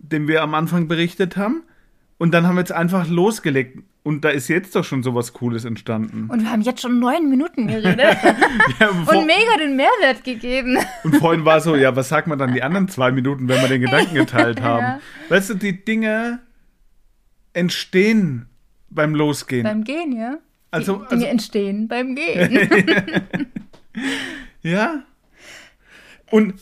dem 0.00 0.26
wir 0.26 0.42
am 0.42 0.54
Anfang 0.54 0.88
berichtet 0.88 1.36
haben. 1.36 1.62
Und 2.18 2.34
dann 2.34 2.48
haben 2.48 2.56
wir 2.56 2.62
jetzt 2.62 2.72
einfach 2.72 3.06
losgelegt. 3.08 3.78
Und 4.02 4.24
da 4.24 4.30
ist 4.30 4.48
jetzt 4.48 4.74
doch 4.74 4.82
schon 4.82 5.04
sowas 5.04 5.34
Cooles 5.34 5.64
entstanden. 5.64 6.26
Und 6.28 6.42
wir 6.42 6.50
haben 6.50 6.62
jetzt 6.62 6.82
schon 6.82 6.98
neun 6.98 7.30
Minuten 7.30 7.68
geredet 7.68 8.00
Ja, 8.80 8.88
und 8.88 9.24
mega 9.26 9.56
den 9.60 9.76
Mehrwert 9.76 10.24
gegeben. 10.24 10.78
und 11.04 11.14
vorhin 11.14 11.44
war 11.44 11.60
so, 11.60 11.76
ja, 11.76 11.94
was 11.94 12.08
sagt 12.08 12.26
man 12.26 12.40
dann 12.40 12.54
die 12.54 12.64
anderen 12.64 12.88
zwei 12.88 13.12
Minuten, 13.12 13.46
wenn 13.46 13.60
wir 13.60 13.68
den 13.68 13.82
Gedanken 13.82 14.16
geteilt 14.16 14.62
haben? 14.62 14.82
Ja. 14.82 15.00
Weißt 15.28 15.50
du, 15.50 15.54
die 15.54 15.84
Dinge 15.84 16.40
entstehen 17.52 18.48
beim 18.90 19.14
Losgehen. 19.14 19.64
Beim 19.64 19.84
Gehen, 19.84 20.16
ja? 20.16 20.38
Also- 20.70 20.94
Die 20.96 20.98
Dinge 21.08 21.10
also- 21.10 21.26
entstehen 21.26 21.88
beim 21.88 22.14
Gehen. 22.14 23.46
Ja. 24.62 25.02
Und 26.30 26.54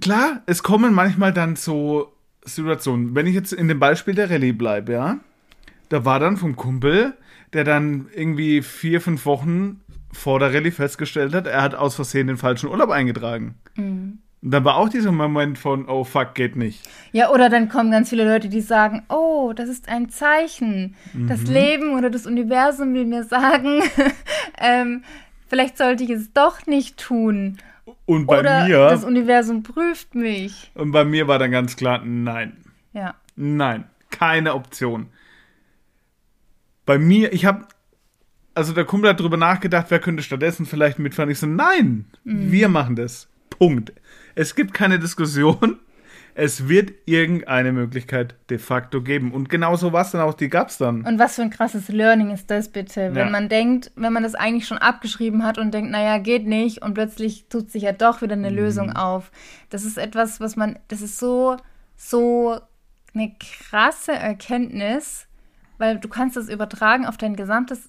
klar, 0.00 0.42
es 0.46 0.62
kommen 0.62 0.94
manchmal 0.94 1.32
dann 1.32 1.56
so 1.56 2.12
Situationen. 2.44 3.14
Wenn 3.14 3.26
ich 3.26 3.34
jetzt 3.34 3.52
in 3.52 3.68
dem 3.68 3.78
Beispiel 3.80 4.14
der 4.14 4.30
Rallye 4.30 4.52
bleibe, 4.52 4.92
ja, 4.92 5.18
da 5.88 6.04
war 6.04 6.20
dann 6.20 6.36
vom 6.36 6.56
Kumpel, 6.56 7.14
der 7.52 7.64
dann 7.64 8.08
irgendwie 8.14 8.62
vier, 8.62 9.00
fünf 9.00 9.26
Wochen 9.26 9.80
vor 10.12 10.38
der 10.38 10.52
Rallye 10.52 10.70
festgestellt 10.70 11.34
hat, 11.34 11.46
er 11.46 11.62
hat 11.62 11.74
aus 11.74 11.94
Versehen 11.94 12.26
den 12.26 12.36
falschen 12.36 12.68
Urlaub 12.68 12.90
eingetragen. 12.90 13.54
Und 14.44 14.50
dann 14.50 14.62
war 14.62 14.76
auch 14.76 14.90
dieser 14.90 15.10
Moment 15.10 15.56
von, 15.56 15.88
oh 15.88 16.04
fuck, 16.04 16.34
geht 16.34 16.54
nicht. 16.54 16.86
Ja, 17.12 17.30
oder 17.30 17.48
dann 17.48 17.70
kommen 17.70 17.90
ganz 17.90 18.10
viele 18.10 18.30
Leute, 18.30 18.50
die 18.50 18.60
sagen, 18.60 19.02
oh, 19.08 19.54
das 19.56 19.70
ist 19.70 19.88
ein 19.88 20.10
Zeichen. 20.10 20.96
Das 21.14 21.40
Mhm. 21.40 21.52
Leben 21.52 21.94
oder 21.96 22.10
das 22.10 22.26
Universum 22.26 22.92
will 22.92 23.06
mir 23.06 23.24
sagen, 23.24 23.80
ähm, 24.58 25.02
vielleicht 25.48 25.78
sollte 25.78 26.04
ich 26.04 26.10
es 26.10 26.30
doch 26.34 26.66
nicht 26.66 26.98
tun. 26.98 27.56
Und 28.04 28.26
bei 28.26 28.40
oder 28.40 28.66
mir, 28.66 28.88
das 28.90 29.02
Universum 29.04 29.62
prüft 29.62 30.14
mich. 30.14 30.70
und 30.74 30.92
bei 30.92 31.06
mir 31.06 31.26
war 31.26 31.38
dann 31.38 31.50
ganz 31.50 31.74
klar, 31.76 32.02
nein. 32.04 32.58
Ja. 32.92 33.14
Nein, 33.36 33.84
keine 34.10 34.54
Option. 34.54 35.06
Bei 36.84 36.98
mir, 36.98 37.32
ich 37.32 37.46
habe, 37.46 37.66
also 38.54 38.74
der 38.74 38.84
Kumpel 38.84 39.08
hat 39.08 39.20
drüber 39.20 39.38
nachgedacht, 39.38 39.86
wer 39.88 40.00
könnte 40.00 40.22
stattdessen 40.22 40.66
vielleicht 40.66 40.98
mitfahren. 40.98 41.30
Ich 41.30 41.38
so, 41.38 41.46
nein, 41.46 42.04
wir 42.24 42.68
machen 42.68 42.94
das. 42.94 43.28
Punkt. 43.58 43.92
Es 44.34 44.54
gibt 44.54 44.74
keine 44.74 44.98
Diskussion. 44.98 45.78
Es 46.36 46.68
wird 46.68 46.92
irgendeine 47.04 47.70
Möglichkeit 47.70 48.34
de 48.50 48.58
facto 48.58 49.02
geben. 49.02 49.30
Und 49.32 49.48
genauso 49.48 49.92
war 49.92 50.02
es 50.02 50.10
dann 50.10 50.20
auch, 50.20 50.34
die 50.34 50.48
gab 50.48 50.68
es 50.68 50.78
dann. 50.78 51.02
Und 51.06 51.20
was 51.20 51.36
für 51.36 51.42
ein 51.42 51.50
krasses 51.50 51.86
Learning 51.88 52.30
ist 52.32 52.50
das 52.50 52.70
bitte, 52.70 53.14
wenn 53.14 53.26
Ja. 53.26 53.30
man 53.30 53.48
denkt, 53.48 53.92
wenn 53.94 54.12
man 54.12 54.24
das 54.24 54.34
eigentlich 54.34 54.66
schon 54.66 54.78
abgeschrieben 54.78 55.44
hat 55.44 55.58
und 55.58 55.72
denkt, 55.72 55.92
naja, 55.92 56.18
geht 56.18 56.44
nicht 56.44 56.82
und 56.82 56.94
plötzlich 56.94 57.46
tut 57.48 57.70
sich 57.70 57.84
ja 57.84 57.92
doch 57.92 58.20
wieder 58.20 58.32
eine 58.32 58.50
Lösung 58.50 58.90
auf. 58.96 59.30
Das 59.70 59.84
ist 59.84 59.96
etwas, 59.96 60.40
was 60.40 60.56
man, 60.56 60.76
das 60.88 61.02
ist 61.02 61.18
so, 61.20 61.56
so 61.96 62.58
eine 63.14 63.32
krasse 63.38 64.10
Erkenntnis, 64.12 65.28
weil 65.78 65.98
du 65.98 66.08
kannst 66.08 66.36
das 66.36 66.48
übertragen 66.48 67.06
auf 67.06 67.16
dein 67.16 67.36
gesamtes 67.36 67.88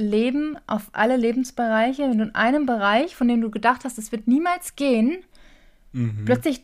Leben, 0.00 0.56
auf 0.66 0.88
alle 0.92 1.16
Lebensbereiche. 1.16 2.02
Wenn 2.02 2.18
du 2.18 2.24
in 2.24 2.34
einem 2.34 2.66
Bereich, 2.66 3.14
von 3.14 3.28
dem 3.28 3.40
du 3.40 3.50
gedacht 3.50 3.84
hast, 3.84 3.98
es 3.98 4.10
wird 4.12 4.26
niemals 4.26 4.74
gehen, 4.76 5.18
plötzlich 6.24 6.62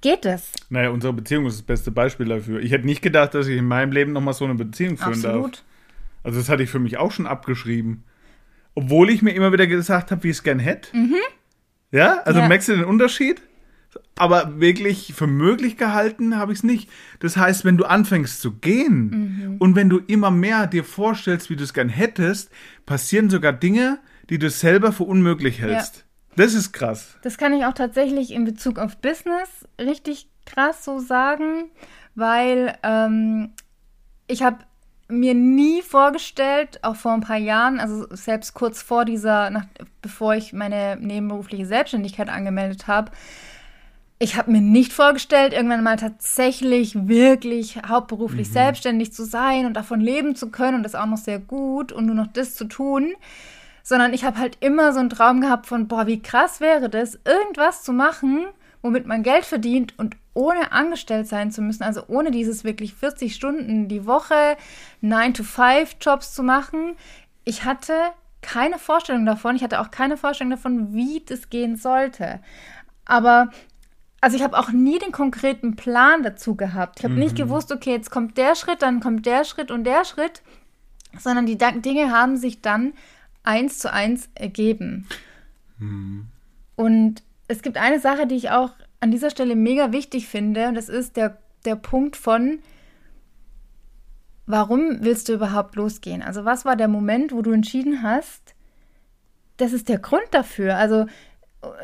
geht 0.00 0.24
es. 0.24 0.52
Naja, 0.70 0.90
unsere 0.90 1.12
Beziehung 1.12 1.46
ist 1.46 1.56
das 1.56 1.62
beste 1.62 1.90
Beispiel 1.90 2.26
dafür. 2.26 2.60
Ich 2.60 2.72
hätte 2.72 2.86
nicht 2.86 3.02
gedacht, 3.02 3.34
dass 3.34 3.46
ich 3.46 3.56
in 3.58 3.66
meinem 3.66 3.92
Leben 3.92 4.12
nochmal 4.12 4.34
so 4.34 4.44
eine 4.44 4.54
Beziehung 4.54 4.96
führen 4.96 5.20
darf. 5.22 5.34
Absolut. 5.34 5.62
Also 6.22 6.38
das 6.38 6.48
hatte 6.48 6.62
ich 6.62 6.70
für 6.70 6.78
mich 6.78 6.96
auch 6.98 7.12
schon 7.12 7.26
abgeschrieben. 7.26 8.04
Obwohl 8.74 9.10
ich 9.10 9.20
mir 9.22 9.32
immer 9.32 9.52
wieder 9.52 9.66
gesagt 9.66 10.10
habe, 10.10 10.22
wie 10.22 10.30
ich 10.30 10.36
es 10.36 10.42
gern 10.42 10.58
hätte. 10.58 10.88
Ja, 11.92 12.18
also 12.24 12.40
Ja. 12.40 12.48
merkst 12.48 12.68
du 12.68 12.76
den 12.76 12.84
Unterschied? 12.84 13.42
Aber 14.16 14.60
wirklich 14.60 15.14
für 15.14 15.26
möglich 15.26 15.76
gehalten 15.76 16.36
habe 16.36 16.52
ich 16.52 16.58
es 16.58 16.64
nicht. 16.64 16.90
Das 17.20 17.36
heißt, 17.36 17.64
wenn 17.64 17.76
du 17.76 17.84
anfängst 17.84 18.40
zu 18.40 18.52
gehen 18.52 19.56
und 19.58 19.76
wenn 19.76 19.88
du 19.88 19.98
immer 19.98 20.30
mehr 20.30 20.66
dir 20.66 20.84
vorstellst, 20.84 21.50
wie 21.50 21.56
du 21.56 21.64
es 21.64 21.74
gern 21.74 21.88
hättest, 21.88 22.50
passieren 22.86 23.30
sogar 23.30 23.52
Dinge, 23.52 23.98
die 24.28 24.38
du 24.38 24.50
selber 24.50 24.92
für 24.92 25.04
unmöglich 25.04 25.60
hältst. 25.60 26.04
Das 26.36 26.54
ist 26.54 26.72
krass. 26.72 27.18
Das 27.22 27.38
kann 27.38 27.52
ich 27.52 27.64
auch 27.64 27.74
tatsächlich 27.74 28.30
in 28.30 28.44
Bezug 28.44 28.78
auf 28.78 28.98
Business 28.98 29.48
richtig 29.80 30.28
krass 30.46 30.84
so 30.84 30.98
sagen, 30.98 31.70
weil 32.14 32.76
ähm, 32.82 33.52
ich 34.26 34.42
habe 34.42 34.58
mir 35.08 35.34
nie 35.34 35.82
vorgestellt, 35.82 36.78
auch 36.82 36.96
vor 36.96 37.12
ein 37.12 37.20
paar 37.20 37.36
Jahren, 37.36 37.80
also 37.80 38.06
selbst 38.14 38.54
kurz 38.54 38.80
vor 38.80 39.04
dieser, 39.04 39.50
nach, 39.50 39.66
bevor 40.02 40.34
ich 40.34 40.52
meine 40.52 40.96
nebenberufliche 41.00 41.66
Selbstständigkeit 41.66 42.28
angemeldet 42.28 42.86
habe, 42.86 43.10
ich 44.20 44.36
habe 44.36 44.52
mir 44.52 44.60
nicht 44.60 44.92
vorgestellt, 44.92 45.52
irgendwann 45.52 45.82
mal 45.82 45.96
tatsächlich 45.96 47.08
wirklich 47.08 47.78
hauptberuflich 47.88 48.52
selbstständig 48.52 49.12
zu 49.12 49.24
sein 49.24 49.66
und 49.66 49.74
davon 49.74 50.00
leben 50.00 50.36
zu 50.36 50.50
können 50.50 50.76
und 50.76 50.82
das 50.84 50.94
auch 50.94 51.06
noch 51.06 51.18
sehr 51.18 51.40
gut 51.40 51.90
und 51.90 52.06
nur 52.06 52.14
noch 52.14 52.28
das 52.28 52.54
zu 52.54 52.66
tun 52.66 53.14
sondern 53.82 54.14
ich 54.14 54.24
habe 54.24 54.38
halt 54.38 54.56
immer 54.60 54.92
so 54.92 55.00
einen 55.00 55.10
Traum 55.10 55.40
gehabt 55.40 55.66
von, 55.66 55.88
boah, 55.88 56.06
wie 56.06 56.22
krass 56.22 56.60
wäre 56.60 56.88
das, 56.88 57.18
irgendwas 57.24 57.82
zu 57.82 57.92
machen, 57.92 58.46
womit 58.82 59.06
man 59.06 59.22
Geld 59.22 59.44
verdient 59.44 59.98
und 59.98 60.16
ohne 60.32 60.72
angestellt 60.72 61.26
sein 61.26 61.50
zu 61.50 61.60
müssen, 61.60 61.82
also 61.82 62.02
ohne 62.06 62.30
dieses 62.30 62.62
wirklich 62.64 62.94
40 62.94 63.34
Stunden 63.34 63.88
die 63.88 64.06
Woche, 64.06 64.56
9-to-5-Jobs 65.02 66.34
zu 66.34 66.42
machen. 66.42 66.94
Ich 67.44 67.64
hatte 67.64 67.94
keine 68.42 68.78
Vorstellung 68.78 69.26
davon, 69.26 69.56
ich 69.56 69.62
hatte 69.62 69.80
auch 69.80 69.90
keine 69.90 70.16
Vorstellung 70.16 70.52
davon, 70.52 70.94
wie 70.94 71.22
das 71.26 71.50
gehen 71.50 71.76
sollte. 71.76 72.40
Aber 73.04 73.50
also 74.20 74.36
ich 74.36 74.42
habe 74.42 74.58
auch 74.58 74.70
nie 74.70 74.98
den 74.98 75.12
konkreten 75.12 75.76
Plan 75.76 76.22
dazu 76.22 76.54
gehabt. 76.54 76.98
Ich 76.98 77.04
habe 77.04 77.14
nicht 77.14 77.36
gewusst, 77.36 77.72
okay, 77.72 77.92
jetzt 77.92 78.10
kommt 78.10 78.36
der 78.36 78.54
Schritt, 78.54 78.82
dann 78.82 79.00
kommt 79.00 79.24
der 79.24 79.44
Schritt 79.44 79.70
und 79.70 79.84
der 79.84 80.04
Schritt, 80.04 80.42
sondern 81.18 81.46
die 81.46 81.56
Dinge 81.56 82.12
haben 82.12 82.36
sich 82.36 82.60
dann 82.60 82.92
eins 83.42 83.78
zu 83.78 83.92
eins 83.92 84.28
ergeben. 84.34 85.06
Und 86.76 87.22
es 87.48 87.62
gibt 87.62 87.78
eine 87.78 87.98
Sache, 87.98 88.26
die 88.26 88.36
ich 88.36 88.50
auch 88.50 88.72
an 89.00 89.10
dieser 89.10 89.30
Stelle 89.30 89.56
mega 89.56 89.92
wichtig 89.92 90.28
finde, 90.28 90.68
und 90.68 90.74
das 90.74 90.90
ist 90.90 91.16
der, 91.16 91.38
der 91.64 91.76
Punkt 91.76 92.16
von, 92.16 92.58
warum 94.46 94.98
willst 95.00 95.28
du 95.28 95.32
überhaupt 95.32 95.76
losgehen? 95.76 96.22
Also 96.22 96.44
was 96.44 96.66
war 96.66 96.76
der 96.76 96.88
Moment, 96.88 97.32
wo 97.32 97.40
du 97.40 97.52
entschieden 97.52 98.02
hast, 98.02 98.54
das 99.56 99.72
ist 99.72 99.88
der 99.88 99.98
Grund 99.98 100.26
dafür? 100.32 100.76
Also 100.76 101.06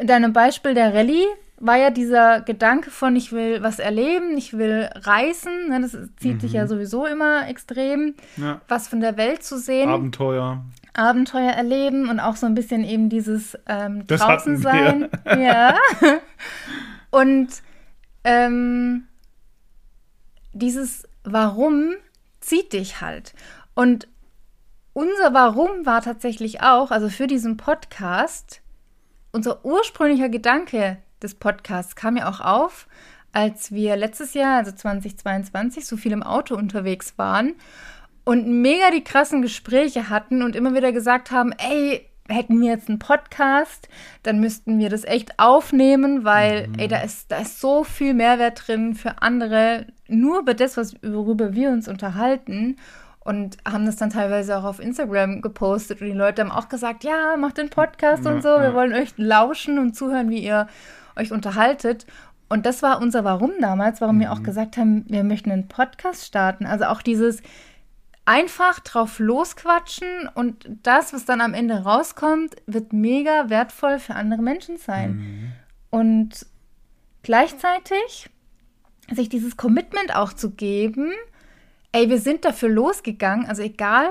in 0.00 0.06
deinem 0.06 0.32
Beispiel 0.34 0.74
der 0.74 0.94
Rallye 0.94 1.26
war 1.58 1.76
ja 1.76 1.90
dieser 1.90 2.40
Gedanke 2.42 2.90
von, 2.90 3.16
ich 3.16 3.32
will 3.32 3.62
was 3.62 3.78
erleben, 3.78 4.36
ich 4.36 4.56
will 4.58 4.90
reisen, 4.94 5.68
ne, 5.70 5.80
das 5.80 5.96
zieht 6.18 6.40
sich 6.42 6.52
ja 6.52 6.66
sowieso 6.66 7.06
immer 7.06 7.48
extrem, 7.48 8.14
Ja. 8.36 8.60
was 8.68 8.88
von 8.88 9.00
der 9.00 9.16
Welt 9.16 9.42
zu 9.42 9.58
sehen. 9.58 9.88
Abenteuer. 9.88 10.62
Abenteuer 10.94 11.52
erleben 11.52 12.08
und 12.08 12.20
auch 12.20 12.36
so 12.36 12.46
ein 12.46 12.54
bisschen 12.54 12.84
eben 12.84 13.08
dieses 13.08 13.58
ähm, 13.66 14.06
draußen 14.06 14.56
sein. 14.58 15.08
Ja. 15.38 15.74
Und 17.10 17.48
ähm, 18.24 19.06
dieses 20.52 21.06
Warum 21.24 21.90
zieht 22.40 22.72
dich 22.72 23.00
halt. 23.00 23.34
Und 23.74 24.08
unser 24.92 25.34
Warum 25.34 25.84
war 25.84 26.00
tatsächlich 26.02 26.62
auch, 26.62 26.90
also 26.90 27.08
für 27.08 27.26
diesen 27.26 27.56
Podcast, 27.56 28.62
unser 29.32 29.64
ursprünglicher 29.64 30.28
Gedanke 30.28 30.98
des 31.22 31.34
Podcasts 31.34 31.96
kam 31.96 32.16
ja 32.16 32.28
auch 32.28 32.40
auf, 32.40 32.86
als 33.32 33.72
wir 33.72 33.96
letztes 33.96 34.34
Jahr, 34.34 34.58
also 34.58 34.72
2022, 34.72 35.86
so 35.86 35.96
viel 35.96 36.12
im 36.12 36.22
Auto 36.22 36.56
unterwegs 36.56 37.18
waren 37.18 37.54
und 38.24 38.46
mega 38.46 38.90
die 38.90 39.04
krassen 39.04 39.42
Gespräche 39.42 40.10
hatten 40.10 40.42
und 40.42 40.56
immer 40.56 40.74
wieder 40.74 40.92
gesagt 40.92 41.30
haben, 41.30 41.52
ey, 41.52 42.08
hätten 42.28 42.60
wir 42.60 42.70
jetzt 42.70 42.88
einen 42.88 42.98
Podcast, 42.98 43.88
dann 44.22 44.40
müssten 44.40 44.78
wir 44.78 44.90
das 44.90 45.04
echt 45.04 45.38
aufnehmen, 45.38 46.24
weil, 46.24 46.68
ey, 46.76 46.88
da 46.88 46.98
ist, 46.98 47.30
da 47.30 47.38
ist 47.38 47.60
so 47.60 47.84
viel 47.84 48.14
Mehrwert 48.14 48.66
drin 48.66 48.94
für 48.94 49.22
andere, 49.22 49.86
nur 50.08 50.40
über 50.40 50.54
das, 50.54 50.76
was, 50.76 50.94
worüber 51.02 51.54
wir 51.54 51.70
uns 51.70 51.88
unterhalten. 51.88 52.76
Und 53.20 53.56
haben 53.68 53.86
das 53.86 53.96
dann 53.96 54.10
teilweise 54.10 54.56
auch 54.56 54.62
auf 54.62 54.78
Instagram 54.78 55.40
gepostet 55.40 56.00
und 56.00 56.06
die 56.06 56.12
Leute 56.12 56.42
haben 56.42 56.52
auch 56.52 56.68
gesagt, 56.68 57.02
ja, 57.02 57.36
macht 57.36 57.58
den 57.58 57.70
Podcast 57.70 58.24
und 58.24 58.40
so, 58.40 58.48
wir 58.60 58.72
wollen 58.72 58.94
euch 58.94 59.14
lauschen 59.16 59.80
und 59.80 59.96
zuhören, 59.96 60.30
wie 60.30 60.44
ihr 60.44 60.68
euch 61.16 61.32
unterhaltet. 61.32 62.06
Und 62.48 62.66
das 62.66 62.82
war 62.82 63.00
unser 63.00 63.24
Warum 63.24 63.52
damals, 63.60 64.00
warum 64.00 64.20
wir 64.20 64.32
auch 64.32 64.42
gesagt 64.42 64.76
haben, 64.76 65.04
wir 65.08 65.24
möchten 65.24 65.50
einen 65.50 65.68
Podcast 65.68 66.24
starten. 66.24 66.64
Also 66.66 66.84
auch 66.84 67.02
dieses, 67.02 67.42
einfach 68.26 68.80
drauf 68.80 69.18
losquatschen 69.18 70.28
und 70.34 70.68
das, 70.82 71.12
was 71.12 71.24
dann 71.24 71.40
am 71.40 71.54
Ende 71.54 71.84
rauskommt, 71.84 72.56
wird 72.66 72.92
mega 72.92 73.48
wertvoll 73.48 73.98
für 73.98 74.14
andere 74.14 74.42
Menschen 74.42 74.76
sein. 74.76 75.54
Und 75.90 76.44
gleichzeitig 77.22 78.28
sich 79.12 79.28
dieses 79.28 79.56
Commitment 79.56 80.14
auch 80.14 80.32
zu 80.32 80.50
geben, 80.50 81.12
ey, 81.92 82.10
wir 82.10 82.18
sind 82.18 82.44
dafür 82.44 82.68
losgegangen, 82.68 83.46
also 83.46 83.62
egal, 83.62 84.10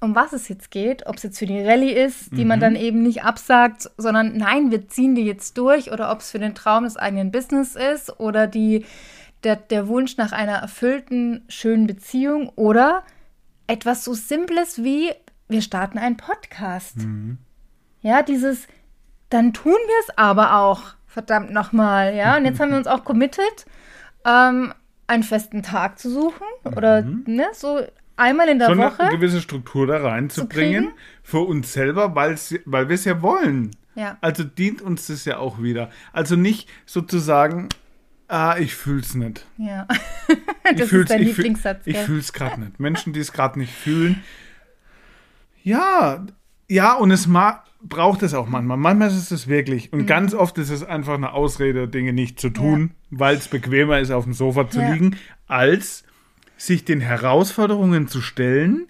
um 0.00 0.14
was 0.14 0.32
es 0.32 0.48
jetzt 0.48 0.70
geht, 0.70 1.06
ob 1.06 1.16
es 1.16 1.22
jetzt 1.22 1.38
für 1.38 1.46
die 1.46 1.60
Rallye 1.60 1.92
ist, 1.92 2.32
die 2.32 2.42
Mhm. 2.42 2.48
man 2.48 2.60
dann 2.60 2.76
eben 2.76 3.02
nicht 3.02 3.22
absagt, 3.22 3.90
sondern 3.98 4.36
nein, 4.36 4.70
wir 4.70 4.88
ziehen 4.88 5.14
die 5.14 5.24
jetzt 5.24 5.58
durch 5.58 5.92
oder 5.92 6.10
ob 6.10 6.20
es 6.20 6.30
für 6.30 6.38
den 6.38 6.54
Traum 6.54 6.84
des 6.84 6.96
eigenen 6.96 7.30
Business 7.30 7.76
ist 7.76 8.18
oder 8.18 8.46
die, 8.46 8.86
der, 9.44 9.56
der 9.56 9.88
Wunsch 9.88 10.16
nach 10.16 10.32
einer 10.32 10.54
erfüllten, 10.56 11.44
schönen 11.48 11.86
Beziehung 11.86 12.48
oder 12.56 13.02
etwas 13.66 14.04
so 14.04 14.14
Simples 14.14 14.82
wie 14.82 15.12
wir 15.48 15.62
starten 15.62 15.98
einen 15.98 16.16
Podcast. 16.16 16.96
Mhm. 16.98 17.38
Ja, 18.02 18.22
dieses, 18.22 18.68
dann 19.28 19.52
tun 19.52 19.72
wir 19.72 20.00
es 20.08 20.16
aber 20.16 20.54
auch, 20.56 20.82
verdammt 21.06 21.50
nochmal, 21.52 22.14
ja. 22.14 22.36
Und 22.36 22.44
jetzt 22.44 22.60
haben 22.60 22.70
wir 22.70 22.78
uns 22.78 22.86
auch 22.86 23.04
committed, 23.04 23.66
ähm, 24.24 24.72
einen 25.08 25.24
festen 25.24 25.62
Tag 25.64 25.98
zu 25.98 26.08
suchen 26.08 26.46
oder 26.64 27.02
ne, 27.02 27.46
so 27.52 27.80
einmal 28.20 28.48
in 28.48 28.58
der 28.58 28.68
eine 28.68 28.78
Woche. 28.82 29.08
gewisse 29.10 29.40
Struktur 29.40 29.86
da 29.86 29.98
reinzubringen 29.98 30.92
für 31.22 31.40
uns 31.40 31.72
selber, 31.72 32.14
weil 32.14 32.36
wir 32.88 32.94
es 32.94 33.04
ja 33.04 33.20
wollen. 33.22 33.70
Ja. 33.96 34.16
Also 34.20 34.44
dient 34.44 34.80
uns 34.82 35.08
das 35.08 35.24
ja 35.24 35.38
auch 35.38 35.60
wieder. 35.62 35.90
Also 36.12 36.36
nicht 36.36 36.68
sozusagen, 36.86 37.68
ah, 38.28 38.56
ich 38.58 38.74
fühl's 38.74 39.14
nicht. 39.14 39.46
Ja. 39.58 39.86
Ich 40.72 40.76
das 40.78 40.88
fühl's, 40.90 41.02
ist 41.04 41.10
dein 41.10 41.22
ich 41.22 41.28
fühl- 41.34 41.36
Lieblingssatz, 41.44 41.80
Ich 41.84 41.94
gell? 41.94 42.04
fühl's 42.04 42.32
gerade 42.32 42.60
nicht. 42.64 42.78
Menschen, 42.78 43.12
die 43.12 43.18
es 43.18 43.32
gerade 43.32 43.58
nicht 43.58 43.72
fühlen. 43.74 44.22
Ja, 45.62 46.24
ja, 46.68 46.94
und 46.94 47.10
es 47.10 47.26
ma 47.26 47.64
braucht 47.82 48.22
es 48.22 48.34
auch 48.34 48.46
manchmal. 48.46 48.76
Manchmal 48.76 49.08
ist 49.08 49.30
es 49.32 49.48
wirklich. 49.48 49.90
Mhm. 49.90 50.00
Und 50.00 50.06
ganz 50.06 50.34
oft 50.34 50.58
ist 50.58 50.70
es 50.70 50.84
einfach 50.84 51.14
eine 51.14 51.32
Ausrede, 51.32 51.88
Dinge 51.88 52.12
nicht 52.12 52.38
zu 52.38 52.50
tun, 52.50 52.92
weil 53.10 53.36
es 53.36 53.48
bequemer 53.48 53.98
ist, 53.98 54.10
auf 54.10 54.24
dem 54.24 54.34
Sofa 54.34 54.68
zu 54.68 54.80
Ja. 54.80 54.92
liegen, 54.92 55.16
als 55.46 56.04
sich 56.60 56.84
den 56.84 57.00
Herausforderungen 57.00 58.06
zu 58.06 58.20
stellen, 58.20 58.86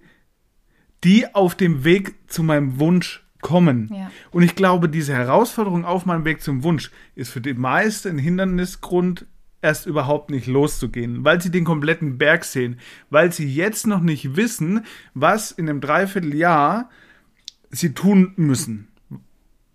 die 1.05 1.35
auf 1.35 1.55
dem 1.55 1.85
Weg 1.85 2.15
zu 2.27 2.43
meinem 2.43 2.81
Wunsch 2.81 3.25
kommen. 3.41 3.89
Ja. 3.95 4.11
Und 4.33 4.43
ich 4.43 4.57
glaube, 4.57 4.89
diese 4.89 5.15
Herausforderung 5.15 5.85
auf 5.85 6.05
meinem 6.05 6.25
Weg 6.25 6.43
zum 6.43 6.65
Wunsch 6.65 6.91
ist 7.15 7.31
für 7.31 7.41
die 7.41 7.55
meisten 7.55 8.09
ein 8.09 8.19
Hindernisgrund, 8.19 9.27
erst 9.63 9.87
überhaupt 9.87 10.31
nicht 10.31 10.47
loszugehen, 10.47 11.25
weil 11.25 11.41
sie 11.41 11.51
den 11.51 11.65
kompletten 11.65 12.19
Berg 12.19 12.45
sehen, 12.45 12.81
weil 13.09 13.31
sie 13.31 13.47
jetzt 13.47 13.87
noch 13.87 14.01
nicht 14.01 14.35
wissen, 14.35 14.85
was 15.15 15.53
in 15.53 15.69
einem 15.69 15.81
Dreivierteljahr 15.81 16.91
sie 17.71 17.95
tun 17.95 18.33
müssen. 18.37 18.89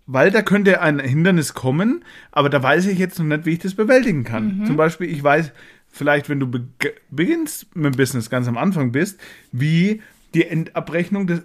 Weil 0.04 0.30
da 0.30 0.42
könnte 0.42 0.82
ein 0.82 1.00
Hindernis 1.00 1.54
kommen, 1.54 2.04
aber 2.30 2.50
da 2.50 2.62
weiß 2.62 2.86
ich 2.86 2.98
jetzt 2.98 3.18
noch 3.18 3.24
nicht, 3.24 3.46
wie 3.46 3.54
ich 3.54 3.58
das 3.60 3.74
bewältigen 3.74 4.22
kann. 4.22 4.66
Zum 4.66 4.76
Beispiel, 4.76 5.08
ich 5.08 5.22
weiß 5.22 5.52
vielleicht, 5.96 6.28
wenn 6.28 6.40
du 6.40 6.46
be 6.46 6.64
beginnst 7.10 7.74
mit 7.74 7.94
dem 7.94 7.96
Business 7.96 8.30
ganz 8.30 8.46
am 8.48 8.56
Anfang 8.58 8.92
bist, 8.92 9.18
wie 9.52 10.02
die 10.34 10.46
Endabrechnung 10.46 11.26
des, 11.26 11.42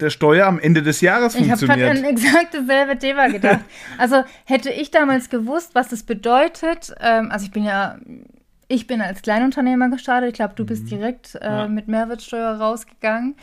der 0.00 0.10
Steuer 0.10 0.46
am 0.46 0.58
Ende 0.58 0.82
des 0.82 1.00
Jahres 1.00 1.34
Ich 1.34 1.50
habe 1.50 1.66
gerade 1.66 1.84
funktioniert. 1.84 1.98
an 1.98 2.04
exakt 2.04 2.54
dasselbe 2.54 2.98
Thema 2.98 3.28
gedacht. 3.30 3.60
Also 3.98 4.22
hätte 4.44 4.70
ich 4.70 4.90
damals 4.90 5.28
gewusst, 5.30 5.74
was 5.74 5.88
das 5.88 6.02
bedeutet, 6.04 6.92
ähm, 7.00 7.30
also 7.30 7.44
ich 7.46 7.50
bin 7.52 7.64
ja, 7.64 7.98
ich 8.68 8.86
bin 8.86 9.00
als 9.02 9.22
Kleinunternehmer 9.22 9.88
gestartet, 9.90 10.28
ich 10.30 10.34
glaube, 10.34 10.54
du 10.54 10.64
bist 10.64 10.90
direkt 10.90 11.34
äh, 11.36 11.44
Ja. 11.44 11.68
mit 11.68 11.88
Mehrwertsteuer 11.88 12.52
rausgegangen. 12.54 13.36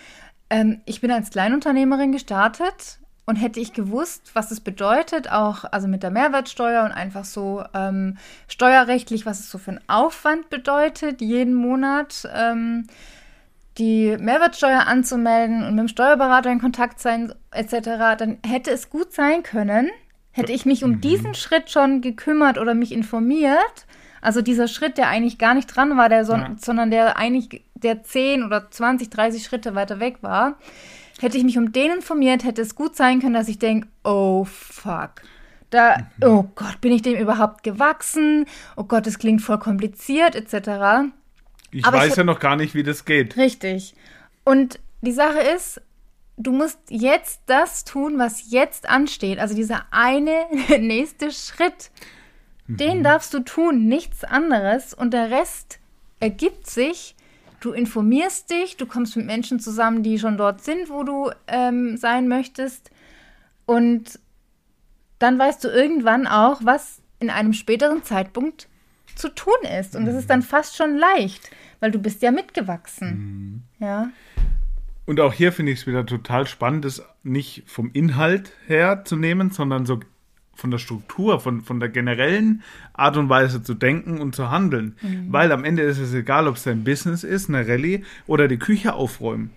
Ähm, 0.50 0.82
ich 0.86 1.02
bin 1.02 1.12
als 1.12 1.30
Kleinunternehmerin 1.32 2.12
gestartet 2.12 3.00
und 3.28 3.36
hätte 3.36 3.60
ich 3.60 3.74
gewusst, 3.74 4.32
was 4.34 4.52
es 4.52 4.62
bedeutet, 4.62 5.30
auch 5.30 5.66
also 5.66 5.88
mit 5.88 6.02
der 6.02 6.12
Mehrwertsteuer 6.12 6.86
und 6.86 6.92
einfach 6.94 7.26
so 7.26 7.62
ähm, 7.74 8.18
steuerrechtlich, 8.48 9.26
was 9.26 9.42
es 9.42 9.52
so 9.52 9.58
für 9.58 9.72
einen 9.72 9.82
Aufwand 9.88 10.50
bedeutet, 10.50 11.22
jeden 11.22 11.54
Monat. 11.54 12.28
Ähm, 12.34 12.88
die 13.78 14.18
Mehrwertsteuer 14.18 14.88
anzumelden 14.88 15.64
und 15.64 15.76
mit 15.76 15.80
dem 15.82 15.88
Steuerberater 15.88 16.52
in 16.52 16.60
Kontakt 16.60 17.00
sein 17.00 17.32
etc., 17.52 18.18
dann 18.18 18.38
hätte 18.44 18.72
es 18.72 18.90
gut 18.90 19.14
sein 19.14 19.44
können, 19.44 19.90
hätte 20.32 20.52
ich 20.52 20.66
mich 20.66 20.84
um 20.84 21.00
diesen 21.02 21.36
Schritt 21.36 21.70
schon 21.70 22.02
gekümmert 22.02 22.58
oder 22.58 22.74
mich 22.74 22.92
informiert. 22.92 23.86
Also 24.22 24.42
dieser 24.42 24.68
Schritt, 24.68 24.98
der 24.98 25.10
eigentlich 25.10 25.38
gar 25.38 25.54
nicht 25.54 25.68
dran 25.68 25.96
war, 25.96 26.10
der 26.10 26.26
son 26.26 26.40
Ja. 26.40 26.56
sondern 26.58 26.90
der 26.90 27.18
eigentlich 27.18 27.64
der 27.76 28.02
10 28.04 28.44
oder 28.44 28.72
20, 28.72 29.12
30 29.12 29.44
Schritte 29.44 29.76
weiter 29.76 30.00
weg 30.00 30.18
war, 30.22 30.56
hätte 31.20 31.38
ich 31.38 31.44
mich 31.44 31.58
um 31.58 31.72
den 31.72 31.92
informiert, 31.92 32.44
hätte 32.44 32.62
es 32.62 32.76
gut 32.76 32.96
sein 32.96 33.20
können, 33.20 33.34
dass 33.34 33.48
ich 33.48 33.60
denke, 33.60 33.88
oh 34.04 34.44
fuck. 34.46 35.22
Da, 35.70 35.98
oh 36.24 36.46
Gott, 36.56 36.80
bin 36.80 36.94
ich 36.94 37.02
dem 37.02 37.18
überhaupt 37.20 37.64
gewachsen? 37.64 38.46
Oh 38.78 38.84
Gott, 38.86 39.06
das 39.06 39.20
klingt 39.20 39.42
voll 39.42 39.60
kompliziert, 39.60 40.36
etc. 40.36 41.12
Ich 41.72 41.86
aber 41.86 41.98
ich 41.98 42.04
weiß 42.04 42.12
hab- 42.12 42.18
ja 42.20 42.24
noch 42.24 42.40
gar 42.40 42.56
nicht, 42.56 42.74
wie 42.74 42.84
das 42.84 43.04
geht. 43.04 43.36
Richtig. 43.36 43.94
Und 44.46 44.80
die 45.02 45.12
Sache 45.12 45.40
ist, 45.40 45.82
du 46.38 46.54
musst 46.54 46.80
jetzt 46.88 47.42
das 47.48 47.84
tun, 47.84 48.18
was 48.18 48.50
jetzt 48.50 48.88
ansteht. 48.88 49.40
Also 49.40 49.56
dieser 49.56 49.86
eine 49.92 50.46
nächste 50.80 51.32
Schritt, 51.32 51.92
den 52.68 53.04
darfst 53.04 53.34
du 53.34 53.40
tun, 53.42 53.88
nichts 53.88 54.24
anderes. 54.24 54.94
Und 54.94 55.12
der 55.14 55.32
Rest 55.32 55.80
ergibt 56.22 56.68
sich. 56.70 57.16
Du 57.60 57.72
informierst 57.72 58.50
dich, 58.50 58.78
du 58.78 58.86
kommst 58.86 59.18
mit 59.18 59.26
Menschen 59.26 59.60
zusammen, 59.60 60.04
die 60.04 60.20
schon 60.20 60.38
dort 60.38 60.64
sind, 60.64 60.90
wo 60.90 61.04
du 61.04 61.32
ähm, 61.48 61.98
sein 61.98 62.28
möchtest. 62.28 62.92
Und 63.66 64.20
dann 65.20 65.40
weißt 65.40 65.64
du 65.64 65.70
irgendwann 65.70 66.28
auch, 66.28 66.62
was 66.64 67.02
in 67.20 67.30
einem 67.30 67.54
späteren 67.54 68.04
Zeitpunkt 68.04 68.68
zu 69.16 69.30
tun 69.30 69.56
ist. 69.80 69.96
Und 69.96 70.06
das 70.06 70.16
ist 70.16 70.30
dann 70.30 70.44
fast 70.44 70.78
schon 70.78 70.98
leicht, 70.98 71.50
weil 71.80 71.92
du 71.92 72.00
bist 72.00 72.22
ja 72.22 72.32
mitgewachsen. 72.32 73.64
Ja. 73.80 74.10
Und 75.06 75.20
auch 75.20 75.34
hier 75.34 75.52
finde 75.52 75.72
ich 75.72 75.80
es 75.80 75.88
wieder 75.88 76.06
total 76.06 76.46
spannend, 76.46 76.86
das 76.86 77.04
nicht 77.24 77.64
vom 77.66 77.92
Inhalt 77.94 78.52
her 78.68 79.04
zu 79.06 79.16
nehmen, 79.16 79.52
sondern 79.52 79.86
so 79.86 80.00
von 80.58 80.72
der 80.72 80.80
Struktur, 80.80 81.40
von, 81.40 81.62
von 81.62 81.80
der 81.80 81.90
generellen 81.90 82.64
Art 82.94 83.16
und 83.16 83.30
Weise 83.30 83.62
zu 83.62 83.76
denken 83.76 84.20
und 84.20 84.36
zu 84.36 84.50
handeln. 84.50 84.96
Weil 85.30 85.52
am 85.52 85.64
Ende 85.64 85.84
ist 85.84 86.00
es 86.00 86.14
egal, 86.14 86.48
ob 86.48 86.56
es 86.56 86.64
dein 86.64 86.84
Business 86.84 87.24
ist, 87.24 87.48
eine 87.48 87.68
Rallye 87.68 88.04
oder 88.26 88.48
die 88.48 88.58
Küche 88.58 88.94
aufräumen. 88.94 89.52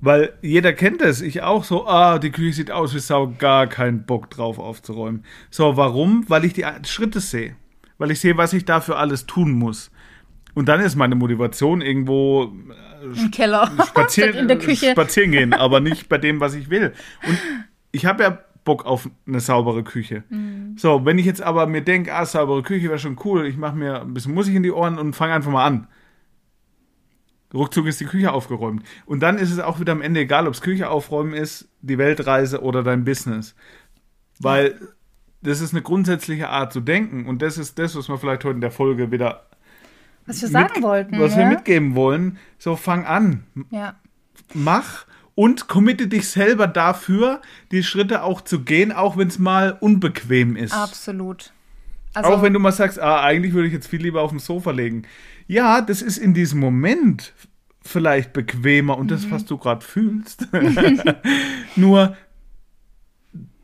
Weil 0.00 0.32
jeder 0.42 0.72
kennt 0.72 1.00
es, 1.00 1.20
ich 1.20 1.42
auch 1.42 1.62
so, 1.62 1.86
ah, 1.86 2.18
die 2.18 2.30
Küche 2.30 2.54
sieht 2.54 2.70
aus 2.72 2.92
wie 2.94 2.98
Sau, 2.98 3.34
gar 3.38 3.68
keinen 3.68 4.04
Bock 4.04 4.30
drauf 4.30 4.58
aufzuräumen. 4.58 5.24
So, 5.50 5.76
warum? 5.76 6.24
Weil 6.28 6.44
ich 6.44 6.54
die 6.54 6.64
Schritte 6.84 7.20
sehe. 7.20 7.54
Weil 7.98 8.10
ich 8.10 8.18
sehe, 8.18 8.36
was 8.36 8.52
ich 8.52 8.64
dafür 8.64 8.98
alles 8.98 9.26
tun 9.26 9.52
muss. 9.52 9.92
Und 10.54 10.68
dann 10.68 10.80
ist 10.80 10.96
meine 10.96 11.14
Motivation 11.14 11.80
irgendwo 11.82 12.52
Im 13.14 13.30
Keller. 13.30 13.70
spazieren, 13.86 14.34
in 14.38 14.48
der 14.48 14.58
Küche. 14.58 14.90
spazieren 14.90 15.30
gehen, 15.30 15.52
aber 15.54 15.80
nicht 15.80 16.08
bei 16.08 16.18
dem, 16.18 16.40
was 16.40 16.54
ich 16.54 16.68
will. 16.68 16.92
Und 17.26 17.38
ich 17.92 18.06
habe 18.06 18.22
ja 18.24 18.38
Bock 18.64 18.86
auf 18.86 19.08
eine 19.26 19.40
saubere 19.40 19.82
Küche. 19.82 20.24
Mhm. 20.28 20.76
So, 20.78 21.04
wenn 21.04 21.18
ich 21.18 21.26
jetzt 21.26 21.42
aber 21.42 21.66
mir 21.66 21.82
denke, 21.82 22.14
ah, 22.14 22.24
saubere 22.24 22.62
Küche 22.62 22.88
wäre 22.88 22.98
schon 22.98 23.18
cool, 23.24 23.46
ich 23.46 23.56
mache 23.56 23.76
mir 23.76 24.02
ein 24.02 24.14
bisschen 24.14 24.34
Musik 24.34 24.54
in 24.54 24.62
die 24.62 24.70
Ohren 24.72 24.98
und 24.98 25.14
fange 25.14 25.34
einfach 25.34 25.50
mal 25.50 25.64
an. 25.66 25.88
Ruckzuck 27.54 27.86
ist 27.86 28.00
die 28.00 28.06
Küche 28.06 28.32
aufgeräumt. 28.32 28.82
Und 29.04 29.20
dann 29.20 29.36
ist 29.36 29.50
es 29.50 29.58
auch 29.58 29.78
wieder 29.78 29.92
am 29.92 30.00
Ende 30.00 30.20
egal, 30.20 30.46
ob 30.46 30.54
es 30.54 30.62
Küche 30.62 30.88
aufräumen 30.88 31.34
ist, 31.34 31.68
die 31.82 31.98
Weltreise 31.98 32.62
oder 32.62 32.82
dein 32.82 33.04
Business. 33.04 33.54
Weil 34.38 34.78
das 35.42 35.60
ist 35.60 35.74
eine 35.74 35.82
grundsätzliche 35.82 36.48
Art 36.48 36.72
zu 36.72 36.80
denken 36.80 37.26
und 37.26 37.42
das 37.42 37.58
ist 37.58 37.78
das, 37.78 37.96
was 37.96 38.08
wir 38.08 38.16
vielleicht 38.16 38.44
heute 38.44 38.54
in 38.54 38.60
der 38.60 38.70
Folge 38.70 39.10
wieder 39.10 39.46
Was 40.24 40.40
wir 40.40 40.48
sagen 40.48 40.82
wollten. 40.82 41.18
was 41.18 41.32
ja? 41.32 41.38
wir 41.40 41.46
mitgeben 41.46 41.94
wollen. 41.94 42.38
So, 42.58 42.76
fang 42.76 43.04
an 43.04 43.44
Ja. 43.70 43.96
mach 44.54 45.04
und 45.34 45.68
committe 45.68 46.08
dich 46.08 46.28
selber 46.28 46.66
dafür, 46.66 47.40
die 47.70 47.82
Schritte 47.82 48.22
auch 48.22 48.40
zu 48.42 48.60
gehen, 48.62 48.92
auch 48.92 49.16
wenn 49.16 49.28
es 49.28 49.38
mal 49.38 49.76
unbequem 49.80 50.56
ist. 50.56 50.72
Absolut. 50.74 51.52
Also, 52.14 52.30
auch 52.30 52.42
wenn 52.42 52.52
du 52.52 52.58
mal 52.58 52.72
sagst, 52.72 53.00
ah, 53.00 53.22
eigentlich 53.22 53.54
würde 53.54 53.68
ich 53.68 53.72
jetzt 53.72 53.86
viel 53.88 54.02
lieber 54.02 54.20
auf 54.20 54.30
dem 54.30 54.38
Sofa 54.38 54.70
legen. 54.70 55.04
Ja, 55.46 55.80
das 55.80 56.02
ist 56.02 56.18
in 56.18 56.34
diesem 56.34 56.60
Moment 56.60 57.32
vielleicht 57.80 58.32
bequemer 58.34 58.96
und 58.98 59.06
Mhm. 59.06 59.08
das, 59.08 59.30
was 59.30 59.44
du 59.46 59.56
gerade 59.56 59.84
fühlst. 59.84 60.46
Nur 61.76 62.16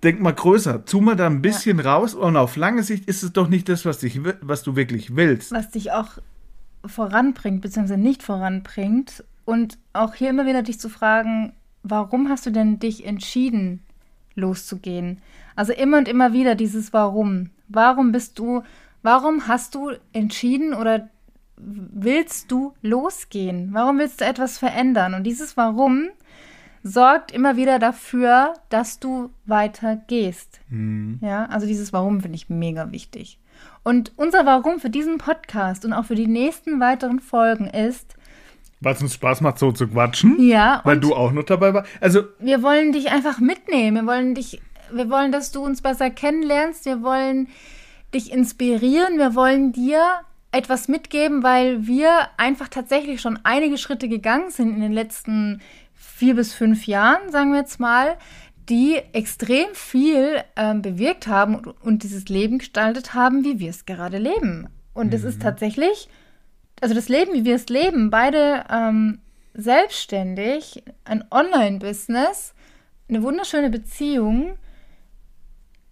denk 0.02 0.20
mal 0.20 0.32
größer, 0.32 0.82
zoom 0.86 1.04
mal 1.06 1.16
da 1.16 1.26
ein 1.26 1.42
bisschen 1.42 1.80
raus 1.80 2.14
und 2.14 2.36
auf 2.36 2.56
lange 2.56 2.82
Sicht 2.82 3.04
ist 3.06 3.22
es 3.22 3.32
doch 3.32 3.48
nicht 3.48 3.68
das, 3.68 3.84
was, 3.84 3.98
dich, 3.98 4.20
was 4.40 4.62
du 4.62 4.76
wirklich 4.76 5.14
willst. 5.16 5.52
was 5.52 5.70
dich 5.70 5.92
auch 5.92 6.18
voranbringt, 6.86 7.60
beziehungsweise 7.60 8.00
nicht 8.00 8.22
voranbringt. 8.22 9.24
Und 9.48 9.78
auch 9.94 10.12
hier 10.14 10.28
immer 10.28 10.44
wieder 10.44 10.60
dich 10.60 10.78
zu 10.78 10.90
fragen, 10.90 11.54
warum 11.82 12.28
hast 12.28 12.44
du 12.44 12.50
denn 12.50 12.80
dich 12.80 13.06
entschieden, 13.06 13.82
loszugehen? 14.34 15.22
Also 15.56 15.72
immer 15.72 15.96
und 15.96 16.06
immer 16.06 16.34
wieder 16.34 16.54
dieses 16.54 16.92
Warum. 16.92 17.48
Warum 17.66 18.12
bist 18.12 18.38
du, 18.38 18.62
warum 19.02 19.48
hast 19.48 19.74
du 19.74 19.92
entschieden 20.12 20.74
oder 20.74 21.08
willst 21.56 22.50
du 22.50 22.74
losgehen? 22.82 23.70
Warum 23.72 23.96
willst 23.96 24.20
du 24.20 24.26
etwas 24.26 24.58
verändern? 24.58 25.14
Und 25.14 25.24
dieses 25.24 25.56
Warum 25.56 26.10
sorgt 26.82 27.32
immer 27.32 27.56
wieder 27.56 27.78
dafür, 27.78 28.52
dass 28.68 29.00
du 29.00 29.30
weiter 29.46 29.96
gehst. 29.96 30.60
Ja, 31.22 31.46
also 31.46 31.66
dieses 31.66 31.94
Warum 31.94 32.20
finde 32.20 32.36
ich 32.36 32.50
mega 32.50 32.92
wichtig. 32.92 33.38
Und 33.82 34.12
unser 34.16 34.44
Warum 34.44 34.78
für 34.78 34.90
diesen 34.90 35.16
Podcast 35.16 35.86
und 35.86 35.94
auch 35.94 36.04
für 36.04 36.16
die 36.16 36.26
nächsten 36.26 36.80
weiteren 36.80 37.20
Folgen 37.20 37.66
ist, 37.66 38.17
Weil 38.80 38.94
es 38.94 39.02
uns 39.02 39.14
Spaß 39.14 39.40
macht, 39.40 39.58
so 39.58 39.72
zu 39.72 39.88
quatschen. 39.88 40.36
Ja, 40.40 40.80
Weil 40.84 41.00
du 41.00 41.14
auch 41.14 41.32
noch 41.32 41.42
dabei 41.42 41.74
warst. 41.74 41.90
Also, 42.00 42.22
wir 42.38 42.62
wollen 42.62 42.92
dich 42.92 43.10
einfach 43.10 43.40
mitnehmen. 43.40 43.96
Wir 43.96 44.06
wollen 44.06 44.34
dich, 44.34 44.60
wir 44.92 45.10
wollen, 45.10 45.32
dass 45.32 45.50
du 45.50 45.64
uns 45.64 45.82
besser 45.82 46.10
kennenlernst. 46.10 46.84
Wir 46.84 47.02
wollen 47.02 47.48
dich 48.14 48.32
inspirieren. 48.32 49.18
Wir 49.18 49.34
wollen 49.34 49.72
dir 49.72 50.02
etwas 50.52 50.88
mitgeben, 50.88 51.42
weil 51.42 51.86
wir 51.86 52.28
einfach 52.36 52.68
tatsächlich 52.68 53.20
schon 53.20 53.38
einige 53.42 53.78
Schritte 53.78 54.08
gegangen 54.08 54.50
sind 54.50 54.74
in 54.74 54.80
den 54.80 54.92
letzten 54.92 55.60
vier 55.94 56.34
bis 56.34 56.54
fünf 56.54 56.86
Jahren, 56.86 57.30
sagen 57.30 57.52
wir 57.52 57.60
jetzt 57.60 57.80
mal, 57.80 58.16
die 58.68 58.96
extrem 59.12 59.66
viel 59.72 60.42
ähm, 60.56 60.82
bewirkt 60.82 61.26
haben 61.26 61.54
und, 61.54 61.66
und 61.66 62.02
dieses 62.02 62.28
Leben 62.28 62.58
gestaltet 62.58 63.14
haben, 63.14 63.44
wie 63.44 63.58
wir 63.58 63.70
es 63.70 63.86
gerade 63.86 64.18
leben. 64.18 64.68
Und 64.94 65.14
es 65.14 65.22
ist 65.22 65.40
tatsächlich, 65.42 66.08
also 66.80 66.94
das 66.94 67.08
Leben, 67.08 67.32
wie 67.34 67.44
wir 67.44 67.56
es 67.56 67.68
leben, 67.68 68.10
beide 68.10 68.64
ähm, 68.70 69.20
selbstständig, 69.54 70.82
ein 71.04 71.24
Online-Business, 71.30 72.54
eine 73.08 73.22
wunderschöne 73.22 73.70
Beziehung, 73.70 74.56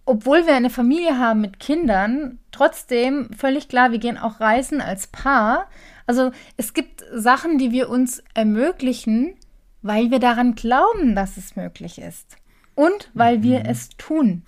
obwohl 0.05 0.47
wir 0.47 0.55
eine 0.55 0.69
Familie 0.69 1.19
haben 1.19 1.41
mit 1.41 1.59
Kindern, 1.59 2.39
trotzdem 2.51 3.29
völlig 3.33 3.67
klar, 3.67 3.91
wir 3.91 3.99
gehen 3.99 4.17
auch 4.17 4.39
reisen 4.39 4.79
als 4.79 5.07
Paar. 5.07 5.67
Also 6.05 6.31
es 6.55 6.73
gibt 6.73 7.03
Sachen, 7.13 7.57
die 7.57 7.71
wir 7.71 7.89
uns 7.89 8.23
ermöglichen, 8.33 9.35
weil 9.81 10.09
wir 10.09 10.19
daran 10.19 10.55
glauben, 10.55 11.13
dass 11.13 11.35
es 11.35 11.57
möglich 11.57 11.99
ist. 11.99 12.37
Und 12.73 13.09
weil 13.13 13.43
wir 13.43 13.65
es 13.65 13.89
tun. 13.97 14.43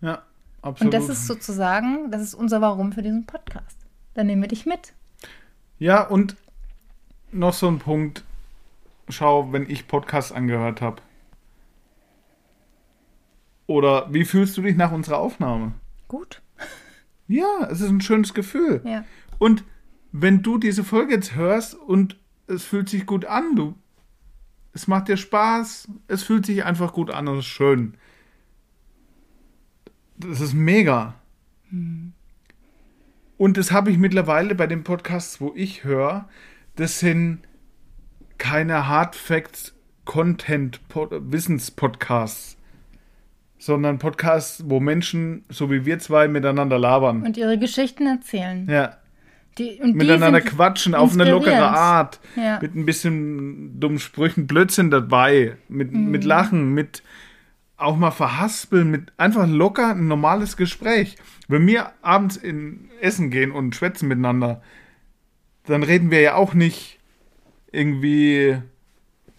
ja, 0.00 0.22
absolut. 0.62 0.94
Und 0.94 0.94
das 0.94 1.08
ist 1.08 1.26
sozusagen, 1.26 2.10
das 2.10 2.22
ist 2.22 2.34
unser 2.34 2.60
Warum 2.60 2.92
für 2.92 3.02
diesen 3.02 3.26
Podcast. 3.26 3.76
Dann 4.14 4.26
nehmen 4.26 4.42
wir 4.42 4.48
dich 4.48 4.66
mit. 4.66 4.94
Ja, 5.78 6.02
und 6.02 6.36
noch 7.32 7.52
so 7.52 7.68
ein 7.68 7.78
Punkt. 7.78 8.24
Schau, 9.08 9.52
wenn 9.52 9.68
ich 9.68 9.88
Podcasts 9.88 10.32
angehört 10.32 10.80
habe. 10.80 11.00
Oder 13.66 14.12
wie 14.12 14.24
fühlst 14.24 14.56
du 14.56 14.62
dich 14.62 14.76
nach 14.76 14.92
unserer 14.92 15.18
Aufnahme? 15.18 15.72
Gut. 16.08 16.42
Ja, 17.30 17.68
es 17.70 17.82
ist 17.82 17.90
ein 17.90 18.00
schönes 18.00 18.32
Gefühl. 18.32 18.80
Ja. 18.86 19.04
Und 19.38 19.62
wenn 20.12 20.42
du 20.42 20.56
diese 20.56 20.82
Folge 20.82 21.12
jetzt 21.12 21.34
hörst 21.34 21.74
und 21.74 22.16
es 22.46 22.64
fühlt 22.64 22.88
sich 22.88 23.04
gut 23.04 23.26
an, 23.26 23.54
du, 23.54 23.74
es 24.72 24.86
macht 24.86 25.08
dir 25.08 25.18
Spaß, 25.18 25.88
es 26.06 26.22
fühlt 26.22 26.46
sich 26.46 26.64
einfach 26.64 26.94
gut 26.94 27.10
an 27.10 27.28
und 27.28 27.34
es 27.34 27.44
ist 27.44 27.50
schön. 27.50 27.98
Das 30.16 30.40
ist 30.40 30.54
mega. 30.54 31.16
Und 33.38 33.56
das 33.56 33.72
habe 33.72 33.90
ich 33.90 33.96
mittlerweile 33.98 34.54
bei 34.54 34.66
den 34.66 34.84
Podcasts, 34.84 35.40
wo 35.40 35.52
ich 35.56 35.84
höre, 35.84 36.28
das 36.76 36.98
sind 37.00 37.38
keine 38.36 38.86
Hard 38.88 39.16
Facts 39.16 39.74
Content 40.04 40.80
Wissenspodcasts, 40.92 42.56
sondern 43.58 43.98
Podcasts, 43.98 44.64
wo 44.66 44.80
Menschen, 44.80 45.44
so 45.48 45.70
wie 45.70 45.84
wir 45.86 45.98
zwei, 45.98 46.28
miteinander 46.28 46.78
labern. 46.78 47.22
Und 47.22 47.36
ihre 47.36 47.58
Geschichten 47.58 48.06
erzählen. 48.06 48.66
Ja, 48.68 48.96
Die, 49.58 49.80
miteinander 49.82 50.40
quatschen 50.40 50.94
auf 50.94 51.12
eine 51.14 51.28
lockere. 51.30 51.68
Art. 51.68 52.20
Ja. 52.36 52.58
Mit 52.62 52.74
ein 52.76 52.86
bisschen 52.86 53.78
dummen 53.80 53.98
Sprüchen, 53.98 54.46
Blödsinn 54.46 54.90
dabei. 54.90 55.56
Mit, 55.68 55.92
Mhm. 55.92 56.10
mit 56.10 56.24
Lachen, 56.24 56.74
mit 56.74 57.02
auch 57.78 57.96
mal 57.96 58.10
verhaspeln, 58.10 58.90
mit 58.90 59.12
einfach 59.16 59.46
locker 59.46 59.94
ein 59.94 60.08
normales 60.08 60.56
Gespräch. 60.56 61.16
Wenn 61.46 61.66
wir 61.66 61.92
abends 62.02 62.36
in 62.36 62.90
Essen 63.00 63.30
gehen 63.30 63.52
und 63.52 63.74
schwätzen 63.74 64.08
miteinander, 64.08 64.60
dann 65.64 65.82
reden 65.82 66.10
wir 66.10 66.20
ja 66.20 66.34
auch 66.34 66.54
nicht 66.54 66.98
irgendwie 67.70 68.58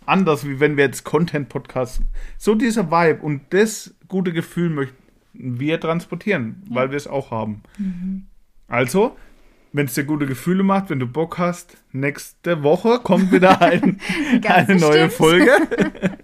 anders, 0.05 0.47
wie 0.47 0.59
wenn 0.59 0.77
wir 0.77 0.85
jetzt 0.85 1.03
Content-Podcasts. 1.03 2.01
So 2.37 2.55
dieser 2.55 2.89
Vibe 2.89 3.21
und 3.21 3.41
das 3.49 3.93
gute 4.07 4.31
Gefühl 4.31 4.69
möchten 4.69 4.95
wir 5.33 5.79
transportieren, 5.79 6.63
weil 6.69 6.91
wir 6.91 6.97
es 6.97 7.07
auch 7.07 7.31
haben. 7.31 7.61
Mhm. 7.77 8.25
Also, 8.67 9.17
wenn 9.73 9.85
es 9.85 9.93
dir 9.95 10.05
gute 10.05 10.25
Gefühle 10.25 10.63
macht, 10.63 10.89
wenn 10.89 10.99
du 10.99 11.07
Bock 11.07 11.37
hast, 11.37 11.77
nächste 11.91 12.63
Woche 12.63 12.99
kommt 12.99 13.31
wieder 13.31 13.61
ein, 13.61 13.99
eine 14.45 14.75
neue 14.77 15.07
bestimmt. 15.07 15.11
Folge. 15.13 15.51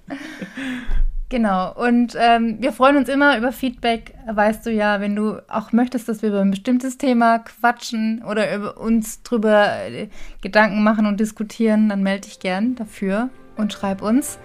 Genau. 1.29 1.73
Und 1.73 2.15
ähm, 2.19 2.57
wir 2.59 2.71
freuen 2.71 2.97
uns 2.97 3.09
immer 3.09 3.37
über 3.37 3.51
Feedback. 3.51 4.13
Weißt 4.31 4.65
du 4.65 4.71
ja, 4.71 5.01
wenn 5.01 5.15
du 5.15 5.41
auch 5.47 5.71
möchtest, 5.71 6.07
dass 6.07 6.21
wir 6.21 6.29
über 6.29 6.41
ein 6.41 6.51
bestimmtes 6.51 6.97
Thema 6.97 7.39
quatschen 7.39 8.23
oder 8.23 8.53
über 8.55 8.77
uns 8.77 9.23
drüber 9.23 9.85
äh, 9.87 10.07
Gedanken 10.41 10.83
machen 10.83 11.07
und 11.07 11.19
diskutieren, 11.19 11.89
dann 11.89 12.03
melde 12.03 12.27
dich 12.27 12.39
gern 12.39 12.75
dafür 12.75 13.29
und 13.57 13.73
schreib 13.73 14.01
uns. 14.01 14.37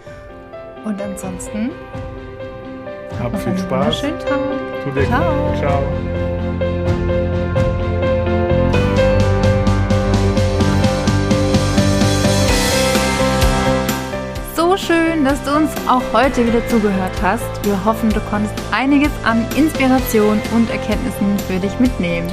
Und 0.85 1.01
ansonsten 1.03 1.71
Hab 3.19 3.39
viel 3.39 3.59
Spaß. 3.59 3.71
wunderschönen 3.71 4.19
Tag. 4.21 5.07
Ciao. 5.07 5.55
Ciao. 5.59 6.20
Schön, 14.81 15.25
dass 15.25 15.43
du 15.45 15.55
uns 15.55 15.71
auch 15.89 16.03
heute 16.13 16.47
wieder 16.47 16.67
zugehört 16.69 17.13
hast. 17.23 17.65
Wir 17.65 17.85
hoffen, 17.85 18.09
du 18.11 18.21
konntest 18.31 18.55
einiges 18.71 19.11
an 19.25 19.45
Inspiration 19.57 20.41
und 20.55 20.71
Erkenntnissen 20.71 21.39
für 21.47 21.59
dich 21.59 21.79
mitnehmen. 21.79 22.29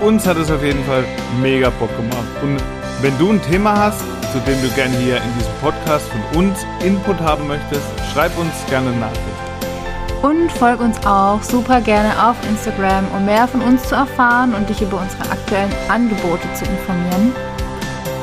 Uns 0.00 0.26
hat 0.26 0.36
es 0.36 0.50
auf 0.50 0.62
jeden 0.62 0.84
Fall 0.84 1.04
mega 1.40 1.70
Bock 1.70 1.94
gemacht. 1.96 2.28
Und 2.42 2.58
wenn 3.00 3.16
du 3.18 3.32
ein 3.32 3.42
Thema 3.42 3.76
hast, 3.76 4.00
zu 4.32 4.38
dem 4.40 4.60
du 4.60 4.68
gerne 4.74 4.96
hier 4.98 5.16
in 5.18 5.34
diesem 5.38 5.52
Podcast 5.60 6.06
von 6.08 6.38
uns 6.38 6.58
Input 6.84 7.20
haben 7.20 7.46
möchtest, 7.46 7.86
schreib 8.12 8.36
uns 8.38 8.52
gerne 8.68 8.90
eine 8.90 8.98
Nachricht. 8.98 10.22
Und 10.22 10.50
folg 10.52 10.80
uns 10.80 10.96
auch 11.06 11.42
super 11.42 11.80
gerne 11.80 12.10
auf 12.28 12.36
Instagram, 12.48 13.06
um 13.16 13.24
mehr 13.24 13.46
von 13.46 13.60
uns 13.60 13.88
zu 13.88 13.94
erfahren 13.94 14.52
und 14.54 14.68
dich 14.68 14.82
über 14.82 15.00
unsere 15.00 15.30
aktuellen 15.30 15.72
Angebote 15.88 16.52
zu 16.54 16.64
informieren. 16.64 17.32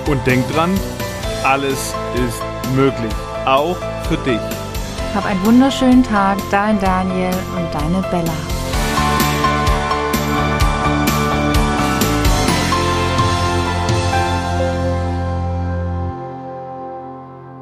Und 0.07 0.25
denk 0.27 0.45
dran, 0.51 0.71
alles 1.43 1.93
ist 2.15 2.75
möglich. 2.75 3.13
Auch 3.45 3.77
für 4.07 4.17
dich. 4.17 4.39
Hab 5.13 5.25
einen 5.25 5.45
wunderschönen 5.45 6.03
Tag, 6.03 6.37
dein 6.51 6.79
Daniel 6.79 7.33
und 7.55 7.73
deine 7.73 8.01
Bella. 8.09 8.54